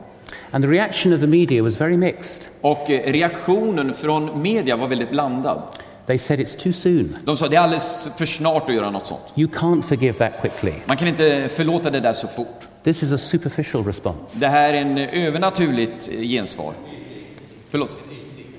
And 0.54 0.64
the 0.64 0.70
reaction 0.70 1.14
of 1.14 1.22
the 1.22 1.28
media 1.28 1.64
was 1.64 1.82
very 1.82 1.98
mixed. 1.98 2.48
Och 2.62 2.90
eh, 2.90 3.12
reaktionen 3.12 3.94
från 3.94 4.42
media 4.42 4.76
var 4.76 4.88
väldigt 4.88 5.12
blandad. 5.12 5.62
They 6.06 6.18
said 6.18 6.40
it's 6.40 6.64
too 6.64 6.74
soon. 6.74 7.18
De 7.26 7.38
sa 7.38 7.48
det 7.48 7.56
är 7.56 7.60
alldeles 7.60 8.10
för 8.18 8.26
snart 8.26 8.70
att 8.70 8.76
göra 8.76 8.90
något 8.90 9.08
sånt. 9.08 9.22
You 9.36 9.50
can't 9.50 9.82
forgive 9.82 10.14
that 10.14 10.42
quickly. 10.42 10.74
Man 10.86 10.98
kan 10.98 11.08
inte 11.08 11.48
förlåta 11.48 11.90
det 11.90 12.00
där 12.00 12.14
så 12.14 12.28
fort. 12.28 12.68
This 12.84 13.04
is 13.04 13.12
a 13.12 13.18
superficial 13.18 13.86
response. 13.86 14.40
Det 14.40 14.48
här 14.48 14.74
är 14.74 14.82
en 14.82 14.98
eh, 14.98 15.28
övernaturligt 15.28 16.10
eh, 16.12 16.22
gensvar. 16.22 16.74
Förlåt. 17.70 17.98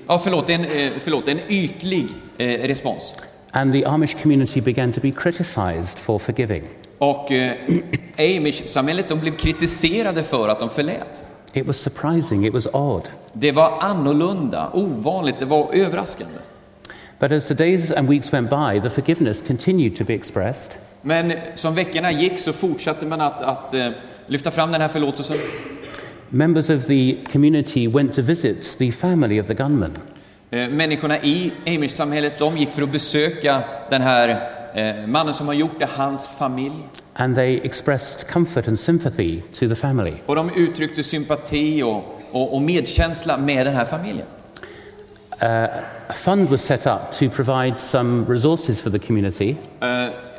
Ja, 0.07 0.17
förlåt, 0.17 0.49
en, 0.49 0.65
förlåt, 0.99 1.27
en 1.27 1.39
ytlig 1.49 2.07
eh, 2.37 2.47
respons. 2.47 3.13
And 3.51 3.73
the 3.73 3.85
Amish 3.85 4.21
community 4.21 4.61
began 4.61 4.91
to 4.91 5.01
be 5.01 5.11
criticized 5.11 5.99
for 5.99 6.19
forgiving. 6.19 6.63
Och 6.97 7.31
eh, 7.31 7.53
Amish-samhället 8.17 9.09
de 9.09 9.19
blev 9.19 9.31
kritiserade 9.31 10.23
för 10.23 10.49
att 10.49 10.59
de 10.59 10.69
förlät. 10.69 11.23
It 11.55 11.65
was 11.67 11.77
surprising, 11.77 12.45
it 12.45 12.53
was 12.53 12.67
odd. 12.73 13.03
Det 13.33 13.51
var 13.51 13.73
annorlunda, 13.79 14.69
ovanligt, 14.73 15.39
det 15.39 15.45
var 15.45 15.69
överraskande. 15.73 16.39
But 17.19 17.31
as 17.31 17.47
the 17.47 17.53
days 17.53 17.91
and 17.91 18.09
weeks 18.09 18.33
went 18.33 18.49
by, 18.49 18.79
the 18.81 18.89
forgiveness 18.89 19.41
continued 19.41 19.95
to 19.95 20.03
be 20.03 20.13
expressed. 20.13 20.77
Men 21.01 21.33
som 21.55 21.75
veckorna 21.75 22.11
gick 22.11 22.39
så 22.39 22.53
fortsatte 22.53 23.05
man 23.05 23.21
att, 23.21 23.41
att 23.41 23.73
eh, 23.73 23.89
lyfta 24.27 24.51
fram 24.51 24.71
den 24.71 24.81
här 24.81 24.87
förlåtelsen. 24.87 25.37
Members 26.29 26.69
of 26.69 26.85
the 26.85 27.17
community 27.31 27.87
went 27.87 28.13
to 28.13 28.21
visit 28.21 28.77
the 28.77 28.91
family 28.91 29.41
of 29.41 29.47
the 29.47 29.53
gunman. 29.53 29.97
Eh, 30.51 30.69
Människorna 30.69 31.23
i 31.23 31.53
Amish-samhället 31.65 32.39
de 32.39 32.57
gick 32.57 32.71
för 32.71 32.81
att 32.81 32.91
besöka 32.91 33.63
den 33.89 34.01
här 34.01 34.54
mannen 35.07 35.33
som 35.33 35.47
har 35.47 35.53
gjort 35.53 35.79
det, 35.79 35.85
hans 35.85 36.27
familj. 36.27 36.75
And 37.13 37.35
they 37.35 37.59
expressed 37.63 38.27
comfort 38.29 38.67
and 38.67 38.79
sympathy 38.79 39.41
to 39.41 39.67
the 39.67 39.75
family. 39.75 40.13
Och 40.25 40.35
de 40.35 40.49
uttryckte 40.55 41.03
sympati 41.03 41.83
och, 41.83 42.21
och, 42.31 42.53
och 42.55 42.61
medkänsla 42.61 43.37
med 43.37 43.65
den 43.67 43.75
här 43.75 43.85
familjen. 43.85 44.27
A 46.07 46.13
fund 46.13 46.49
was 46.49 46.61
set 46.61 46.85
up 46.87 47.11
to 47.11 47.29
provide 47.29 47.79
some 47.79 48.25
resources 48.29 48.81
for 48.81 48.89
the 48.91 48.99
community, 48.99 49.55
Eh, 49.81 49.87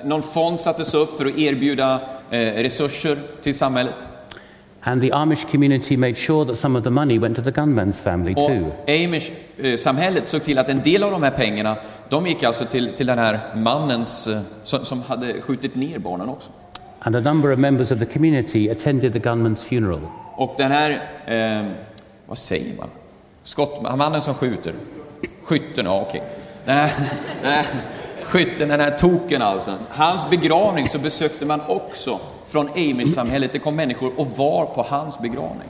någon 0.05 0.23
fond 0.23 0.61
sattes 0.61 0.95
upp 0.95 1.17
för 1.17 1.27
att 1.27 1.39
erbjuda 1.39 2.01
eh, 2.31 2.39
resurser 2.39 3.19
till 3.43 3.55
samhället. 3.55 4.07
and 4.83 5.03
the 5.03 5.13
Amish 5.13 5.51
community 5.51 5.97
made 5.97 6.15
sure 6.15 6.45
that 6.45 6.59
some 6.59 6.79
of 6.79 6.85
the 6.85 6.91
money 6.91 7.19
went 7.19 7.37
to 7.37 7.43
the 7.43 7.51
gunman's 7.51 8.01
family 8.03 8.35
Och 8.37 8.47
too. 8.49 8.71
Amish-samhället 8.87 10.29
såg 10.29 10.45
till 10.45 10.59
att 10.59 10.69
en 10.69 10.83
del 10.83 11.03
av 11.03 11.11
de 11.11 11.23
här 11.23 11.31
pengarna, 11.31 11.77
de 12.09 12.27
gick 12.27 12.43
alltså 12.43 12.65
till, 12.65 12.95
till 12.95 13.07
den 13.07 13.19
här 13.19 13.55
mannens, 13.55 14.27
eh, 14.27 14.41
som, 14.63 14.85
som 14.85 15.03
hade 15.03 15.41
skjutit 15.41 15.75
ner 15.75 15.99
barnen 15.99 16.29
också. 16.29 16.51
And 16.99 17.17
a 17.17 17.21
number 17.21 17.53
of 17.53 17.59
members 17.59 17.93
of 17.93 17.99
the 17.99 18.07
community 18.07 18.71
attended 18.71 19.13
the 19.13 19.19
gunman's 19.19 19.65
funeral. 19.65 20.01
Och 20.35 20.55
den 20.57 20.73
här, 20.73 20.91
eh, 21.27 21.71
vad 22.27 22.39
säger 22.39 22.77
man? 22.77 22.89
Skott, 23.43 23.83
mannen 23.83 24.21
som 24.21 24.35
skjuter. 24.35 24.73
Skytten, 25.43 25.87
ja 25.87 26.01
okej. 26.09 26.23
Den 26.65 26.77
här, 26.77 26.91
den 27.43 27.53
här 27.53 27.67
skytten, 28.23 28.69
den 28.69 28.81
här 28.81 28.91
token 28.91 29.43
alltså. 29.43 29.75
Hans 29.91 30.31
begravning 30.31 30.89
så 30.89 30.99
besökte 30.99 31.47
man 31.47 31.61
också 31.61 32.21
från 32.47 32.69
Amish-samhället. 32.69 33.53
Det 33.53 33.59
kom 33.59 33.77
människor 33.77 34.13
och 34.17 34.27
var 34.27 34.67
på 34.67 34.83
hans 34.83 35.19
begravning. 35.19 35.69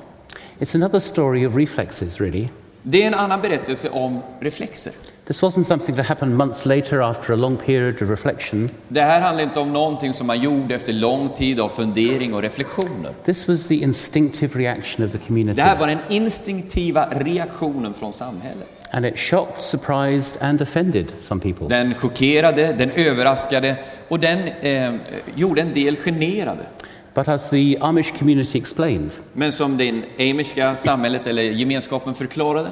It's 0.59 0.75
another 0.75 0.99
story 0.99 1.47
of 1.47 1.57
reflexes, 1.57 2.21
really. 2.21 2.49
Det 2.83 3.03
är 3.03 3.07
en 3.07 3.15
annan 3.15 3.41
berättelse 3.41 3.89
om 3.89 4.23
reflexer. 4.41 4.93
This 5.27 5.43
wasn't 5.43 5.67
something 5.67 5.97
that 5.97 6.07
happened 6.07 6.37
months 6.37 6.67
later 6.67 7.03
after 7.03 7.33
a 7.33 7.37
long 7.37 7.57
period 7.57 8.03
of 8.03 8.11
reflection. 8.11 8.71
Det 8.89 9.01
här 9.01 9.21
handlar 9.21 9.45
inte 9.45 9.61
om 9.61 9.73
någonting 9.73 10.13
som 10.13 10.27
man 10.27 10.41
gjorde 10.41 10.75
efter 10.75 10.93
lång 10.93 11.29
tid 11.29 11.61
av 11.61 11.69
fundering 11.69 12.35
och 12.35 12.43
reflektioner. 12.43 13.13
This 13.25 13.49
was 13.49 13.67
the 13.67 13.75
instinctive 13.75 14.59
reaction 14.59 15.07
of 15.07 15.13
the 15.13 15.19
community. 15.19 15.57
Det 15.57 15.63
här 15.63 15.79
var 15.79 15.87
den 15.87 15.99
instinktiva 16.09 17.09
reaktionen 17.11 17.95
från 17.95 18.13
samhället. 18.13 18.89
And 18.91 19.07
it 19.07 19.19
shocked, 19.19 19.63
surprised, 19.63 20.43
and 20.43 20.63
offended 20.63 21.13
some 21.21 21.41
people. 21.41 21.69
Den 21.69 21.95
chockerade, 21.95 22.73
den 22.73 22.91
överraskade 22.91 23.77
och 24.09 24.21
den 24.21 24.49
eh, 24.49 24.95
gjorde 25.35 25.61
en 25.61 25.75
del 25.75 25.97
generade. 25.97 26.67
But 27.15 27.29
as 27.29 27.51
the 27.51 27.79
Amish 27.81 28.19
community 28.19 28.59
explained, 28.59 29.11
Men 29.33 29.53
som 29.53 29.77
det 29.77 30.03
amiska 30.19 30.77
samhället 30.77 31.27
eller 31.27 31.43
gemenskapen 31.43 32.15
förklarade, 32.15 32.71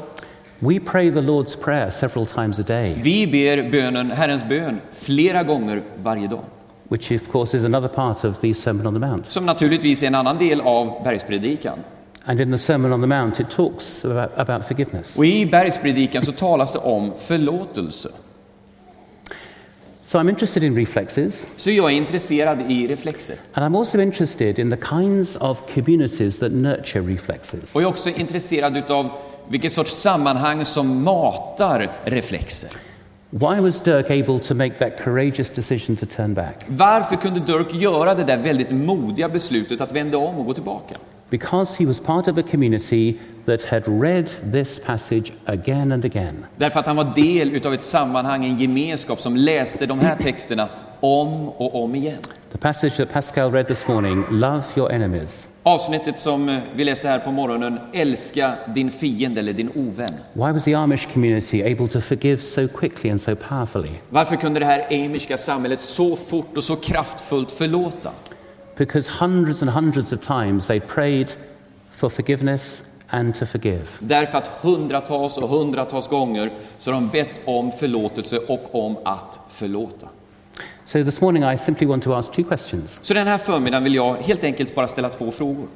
we 0.60 0.80
pray 0.80 1.10
the 1.10 1.20
Lord's 1.20 1.56
Prayer 1.56 1.90
several 1.90 2.26
times 2.26 2.58
a 2.58 2.62
day, 2.62 2.94
vi 3.02 3.26
ber 3.26 3.70
bönen, 3.70 4.10
Herrens 4.10 4.44
bön 4.48 4.80
flera 4.92 5.42
gånger 5.42 5.82
varje 6.02 6.28
dag. 6.28 6.44
which 6.88 7.12
of 7.12 7.28
course 7.32 7.54
is 7.56 7.64
another 7.64 7.88
part 7.88 8.24
of 8.24 8.40
the 8.40 8.54
Sermon 8.54 8.86
on 8.86 8.94
the 8.94 9.00
Mount. 9.06 9.26
Som 9.26 9.46
naturligtvis 9.46 10.02
är 10.02 10.06
en 10.06 10.14
annan 10.14 10.38
del 10.38 10.60
av 10.60 11.02
bergspredikan. 11.04 11.78
And 12.24 12.40
in 12.40 12.52
the 12.52 12.58
Sermon 12.58 12.92
on 12.92 13.00
the 13.00 13.06
Mount, 13.06 13.40
it 13.42 13.50
talks 13.50 14.04
about, 14.04 14.30
about 14.36 14.64
forgiveness. 14.68 15.18
Och 15.18 15.26
i 15.26 15.46
bergspredikan 15.46 16.22
så 16.22 16.32
talas 16.32 16.72
det 16.72 16.78
om 16.78 17.12
förlåtelse. 17.18 18.08
So 20.02 20.18
I'm 20.18 20.28
interested 20.28 20.62
in 20.62 20.76
reflexes, 20.76 21.46
Så 21.56 21.70
jag 21.70 21.92
är 21.92 21.96
intresserad 21.96 22.70
i 22.70 22.86
reflexer. 22.86 23.36
and 23.54 23.64
I'm 23.66 23.78
also 23.78 24.00
interested 24.00 24.58
in 24.58 24.70
the 24.70 24.76
kinds 24.76 25.36
of 25.36 25.62
communities 25.74 26.38
that 26.38 26.52
nurture 26.52 27.00
reflexes. 27.12 27.74
Och 27.74 27.82
jag 27.82 27.88
är 27.88 27.92
också 27.92 28.10
intresserad 28.10 28.76
utav 28.76 29.10
vilket 29.48 29.72
sorts 29.72 29.92
sammanhang 29.92 30.64
som 30.64 31.02
matar 31.04 31.88
reflexer. 32.04 32.70
Why 33.30 33.60
was 33.60 33.80
Dirk 33.80 34.10
able 34.10 34.38
to 34.38 34.54
make 34.54 34.78
that 34.78 35.04
courageous 35.04 35.52
decision 35.52 35.96
to 35.96 36.06
turn 36.06 36.34
back? 36.34 36.64
Varför 36.66 37.16
kunde 37.16 37.40
Dirk 37.40 37.74
göra 37.74 38.14
det 38.14 38.24
där 38.24 38.36
väldigt 38.36 38.70
modiga 38.70 39.28
beslutet 39.28 39.80
att 39.80 39.92
vända 39.92 40.18
om 40.18 40.38
och 40.38 40.46
gå 40.46 40.54
tillbaka? 40.54 40.94
Because 41.30 41.82
he 41.82 41.86
was 41.86 42.00
part 42.00 42.28
of 42.28 42.38
a 42.38 42.42
community 42.50 43.18
that 43.46 43.64
had 43.64 43.82
read 44.02 44.30
this 44.52 44.78
passage 44.78 45.32
again 45.44 45.92
and 45.92 46.04
again. 46.04 46.46
Därför 46.56 46.80
att 46.80 46.86
han 46.86 46.96
var 46.96 47.12
del 47.14 47.50
utav 47.50 47.74
ett 47.74 47.82
sammanhang, 47.82 48.44
en 48.44 48.56
gemenskap 48.56 49.20
som 49.20 49.36
läste 49.36 49.86
de 49.86 49.98
här 49.98 50.16
texterna 50.16 50.68
om 51.00 51.48
och 51.48 51.84
om 51.84 51.94
igen. 51.94 52.18
The 52.54 52.58
passage 52.58 52.96
that 52.96 53.12
Pascal 53.12 53.50
read 53.50 53.66
this 53.66 53.88
morning 53.88 54.24
love 54.30 54.64
your 54.76 54.92
enemies. 54.92 55.48
Avsnittet 55.62 56.18
som 56.18 56.48
eh, 56.48 56.58
vi 56.74 56.84
läste 56.84 57.08
här 57.08 57.18
på 57.18 57.30
morgonen, 57.30 57.78
älska 57.92 58.54
din 58.74 58.90
fiende 58.90 59.40
eller 59.40 59.52
din 59.52 59.70
ovän. 59.74 60.14
Why 60.32 60.52
was 60.52 60.64
the 60.64 60.74
Amish 60.74 61.12
community 61.12 61.72
able 61.72 61.88
to 61.88 62.00
forgive 62.00 62.42
so 62.42 62.68
quickly 62.68 63.10
and 63.10 63.20
so 63.20 63.36
powerfully? 63.36 63.90
Varför 64.08 64.36
kunde 64.36 64.60
det 64.60 64.66
här 64.66 64.86
amiska 64.90 65.38
samhället 65.38 65.82
så 65.82 66.16
fort 66.16 66.56
och 66.56 66.64
så 66.64 66.76
kraftfullt 66.76 67.52
förlåta? 67.52 68.10
Because 68.76 69.10
hundreds 69.20 69.62
and 69.62 69.70
hundreds 69.70 70.12
of 70.12 70.20
times 70.20 70.66
they 70.66 70.80
prayed 70.80 71.30
for 71.92 72.08
forgiveness 72.08 72.84
and 73.08 73.34
to 73.34 73.46
forgive. 73.46 73.86
Därför 73.98 74.38
att 74.38 74.46
hundratals 74.62 75.38
och 75.38 75.48
hundratals 75.48 76.08
gånger 76.08 76.50
så 76.78 76.92
har 76.92 77.00
de 77.00 77.08
bett 77.08 77.40
om 77.44 77.72
förlåtelse 77.72 78.38
och 78.38 78.84
om 78.84 78.96
att 79.04 79.40
förlåta. 79.48 80.08
So 80.86 81.02
this 81.04 81.20
morning 81.20 81.42
I 81.44 81.56
simply 81.56 81.86
want 81.86 82.02
to 82.02 82.14
ask 82.14 82.32
two 82.32 82.44
questions. 82.44 82.98
Så 83.02 83.14
den 83.14 83.26
här 83.26 83.38
förmiddagen 83.38 83.84
vill 83.84 83.94
jag 83.94 84.14
helt 84.14 84.44
enkelt 84.44 84.74
bara 84.74 84.88
ställa 84.88 85.08
två 85.08 85.30
frågor. 85.30 85.66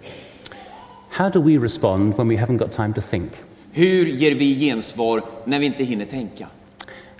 How 1.10 1.30
do 1.30 1.42
we 1.42 1.58
respond 1.58 2.14
when 2.16 2.28
we 2.28 2.36
haven't 2.36 2.58
got 2.58 2.72
time 2.72 2.94
to 2.94 3.00
think? 3.00 3.32
Hur 3.72 4.06
ger 4.06 4.34
vi 4.34 4.54
gensvar 4.54 5.22
när 5.44 5.58
vi 5.58 5.66
inte 5.66 5.84
hinner 5.84 6.04
tänka? 6.04 6.46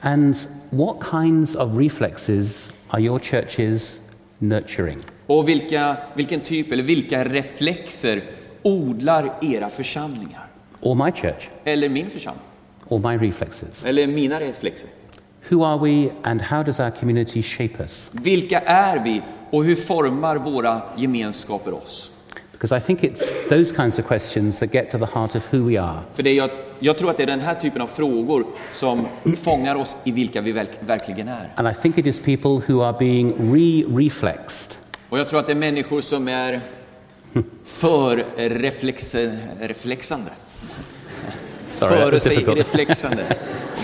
And 0.01 0.37
what 0.70 0.96
kinds 1.11 1.57
of 1.57 1.79
reflexes 1.79 2.70
are 2.88 3.03
your 3.03 3.18
churches 3.18 4.01
nurturing? 4.38 4.98
Och 5.27 5.48
vilka, 5.48 5.96
vilken 6.14 6.40
typ 6.40 6.72
eller 6.72 6.83
vilka 6.83 7.24
reflexer 7.24 8.22
odlar 8.62 9.35
era 9.42 9.70
församlingar? 9.70 10.46
Or 10.81 10.94
my 11.05 11.12
church? 11.12 11.48
Eller 11.64 11.88
min 11.88 12.11
församling? 12.11 12.44
Or 12.88 13.11
my 13.11 13.29
reflexes? 13.29 13.85
Eller 13.85 14.07
mina 14.07 14.40
reflexer? 14.40 14.90
Who 15.50 15.64
are 15.64 15.78
we 15.78 16.11
and 16.22 16.42
how 16.42 16.62
does 16.62 16.80
our 16.80 16.90
community 16.90 17.42
shape 17.42 17.80
us? 17.80 18.11
Vilka 18.12 18.61
är 18.61 18.98
vi 19.04 19.22
och 19.50 19.64
hur 19.64 19.76
formar 19.76 20.37
våra 20.37 20.82
gemenskaper 20.96 21.74
oss? 21.74 22.11
Because 22.52 22.76
I 22.76 22.80
think 22.80 23.02
it's 23.04 23.48
those 23.48 23.74
kinds 23.74 23.98
of 23.98 24.06
questions 24.06 24.58
that 24.58 24.72
get 24.72 24.90
to 24.90 24.98
the 24.98 25.06
heart 25.14 25.37
of 25.37 25.54
who 25.54 25.58
we 25.68 25.80
are. 25.80 26.00
För 26.14 26.22
det 26.22 26.32
jag, 26.32 26.50
jag 26.78 26.98
tror 26.98 27.11
att 27.11 27.16
det 27.16 27.22
är 27.22 27.26
den 27.26 27.40
här 27.40 27.54
typen 27.54 27.82
av 27.82 27.87
frågor 27.87 28.46
som 28.72 29.06
fångar 29.42 29.76
oss 29.76 29.96
i 30.04 30.11
vilka 30.11 30.40
vi 30.40 30.52
verk, 30.52 30.70
verkligen 30.80 31.28
är. 31.28 31.52
And 31.56 31.68
I 31.68 31.74
think 31.74 31.98
it 31.98 32.06
is 32.06 32.20
people 32.20 32.62
who 32.72 32.82
are 32.82 32.96
being 32.98 33.54
re 33.54 33.84
reflexed. 34.04 34.74
Och 35.08 35.18
jag 35.18 35.28
tror 35.28 35.40
att 35.40 35.46
det 35.46 35.52
är 35.52 35.56
människor 35.56 36.00
som 36.00 36.28
är 36.28 36.61
för 37.64 38.24
reflexe, 38.37 39.38
reflexande. 39.61 40.30
Sorry, 41.70 41.98
Före 41.98 42.20
sig 42.20 42.37
reflexande. 42.37 43.24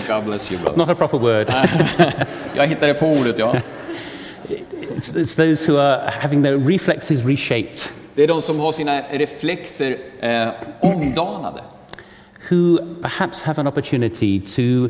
God 0.07 0.23
bless 0.25 0.51
you 0.51 0.59
brother. 0.61 0.77
Not 0.77 0.89
a 0.89 0.95
proper 0.95 1.17
word. 1.17 1.49
Jag 2.55 2.67
hittade 2.67 2.93
på 2.93 3.05
ordet, 3.05 3.37
ja. 3.39 3.55
It's, 4.97 5.15
it's 5.15 5.35
those 5.35 5.71
who 5.71 5.77
are 5.79 6.11
having 6.21 6.43
their 6.43 6.57
reflexes 6.57 7.25
reshaped, 7.25 7.79
Det 8.15 8.23
är 8.23 8.27
de 8.27 8.41
som 8.41 8.59
har 8.59 8.71
sina 8.71 9.01
reflexer 9.11 9.97
eh, 10.19 10.47
omdanade. 10.81 11.61
who 12.49 12.77
perhaps 13.01 13.41
have 13.41 13.59
an 13.61 13.67
opportunity 13.67 14.39
to 14.39 14.89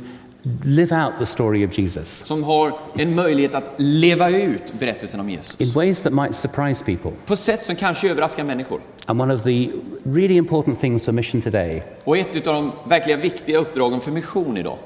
live 0.63 0.91
out 0.91 1.13
the 1.19 1.25
story 1.25 1.65
of 1.67 1.77
Jesus 1.79 2.09
Som 2.25 2.43
har 2.43 2.73
en 2.97 3.15
möjlighet 3.15 3.55
att 3.55 3.71
leva 3.77 4.29
ut 4.29 4.73
berättelsen 4.79 5.19
om 5.19 5.29
in 5.29 5.35
Jesus. 5.35 5.75
ways 5.75 6.01
that 6.01 6.13
might 6.13 6.35
surprise 6.35 6.83
people. 6.85 7.11
På 7.25 7.35
sätt 7.35 7.65
som 7.65 7.75
kanske 7.75 8.09
överraskar 8.11 8.43
människor. 8.43 8.79
And 9.05 9.21
one 9.21 9.33
of 9.33 9.43
the 9.43 9.69
really 10.03 10.35
important 10.37 10.79
things 10.79 11.05
for 11.05 11.11
mission 11.11 11.41
today 11.41 11.83
Och 12.03 12.17
ett 12.17 12.47
av 12.47 12.53
de 12.53 12.71
verkligen 12.89 13.21
viktiga 13.21 13.57
uppdragen 13.57 13.99
för 14.01 14.11
mission 14.11 14.57
idag 14.57 14.77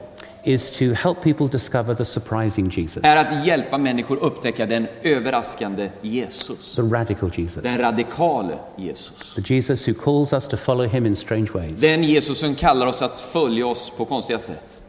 is 0.44 0.72
to 0.72 0.86
help 0.94 1.22
people 1.24 1.48
discover 1.48 1.96
the 1.96 2.06
surprising 2.06 2.70
Jesus, 2.70 3.04
är 3.04 3.18
att 3.18 3.46
hjälpa 3.46 3.78
människor 3.78 4.18
upptäcka 4.18 4.66
den 4.66 4.88
överraskande 5.04 5.90
Jesus. 6.02 6.76
the 6.76 6.82
radical 6.82 7.32
Jesus, 7.36 7.64
Den 7.64 7.78
radikale 7.78 8.58
Jesus. 8.78 9.34
the 9.36 9.54
Jesus 9.56 9.88
who 9.88 9.94
calls 9.94 10.34
us 10.34 10.48
to 10.48 10.58
follow 10.58 10.88
him 10.88 11.06
in 11.06 11.16
strange 11.16 11.48
ways. 11.54 11.82
Den 11.82 12.04
Jesus 12.04 12.40
som 12.40 12.56
kallar 12.56 12.88
oss 12.88 13.02
att 13.02 13.20
följa 13.20 13.68
oss 13.68 13.92
på 13.98 14.06
konstiga 14.06 14.40
sätt. 14.40 14.80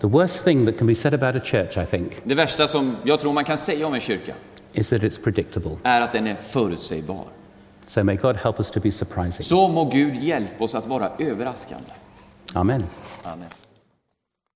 The 0.00 0.06
worst 0.06 0.44
thing 0.44 0.66
that 0.66 0.78
can 0.78 0.86
be 0.86 0.94
said 0.94 1.14
about 1.14 1.36
a 1.42 1.44
church, 1.44 1.76
I 1.78 1.86
think, 1.86 2.12
Det 2.24 2.34
värsta 2.34 2.68
som 2.68 2.96
jag 3.04 3.20
tror 3.20 3.32
man 3.32 3.44
kan 3.44 3.58
säga 3.58 3.86
om 3.86 3.94
en 3.94 4.00
kyrka 4.00 4.34
is 4.72 4.88
that 4.88 5.02
it's 5.02 5.22
predictable. 5.24 5.76
är 5.82 6.00
att 6.00 6.12
den 6.12 6.26
är 6.26 6.34
förutsägbar. 6.34 7.24
So 7.86 8.04
may 8.04 8.16
God 8.16 8.36
help 8.36 8.58
us 8.58 8.70
to 8.70 8.80
be 8.80 8.92
surprising. 8.92 9.44
Så 9.46 9.68
må 9.68 9.84
Gud 9.84 10.16
hjälpa 10.22 10.64
oss 10.64 10.74
att 10.74 10.86
vara 10.86 11.10
överraskande. 11.18 11.90
Amen. 12.54 12.84
Amen. 13.22 13.48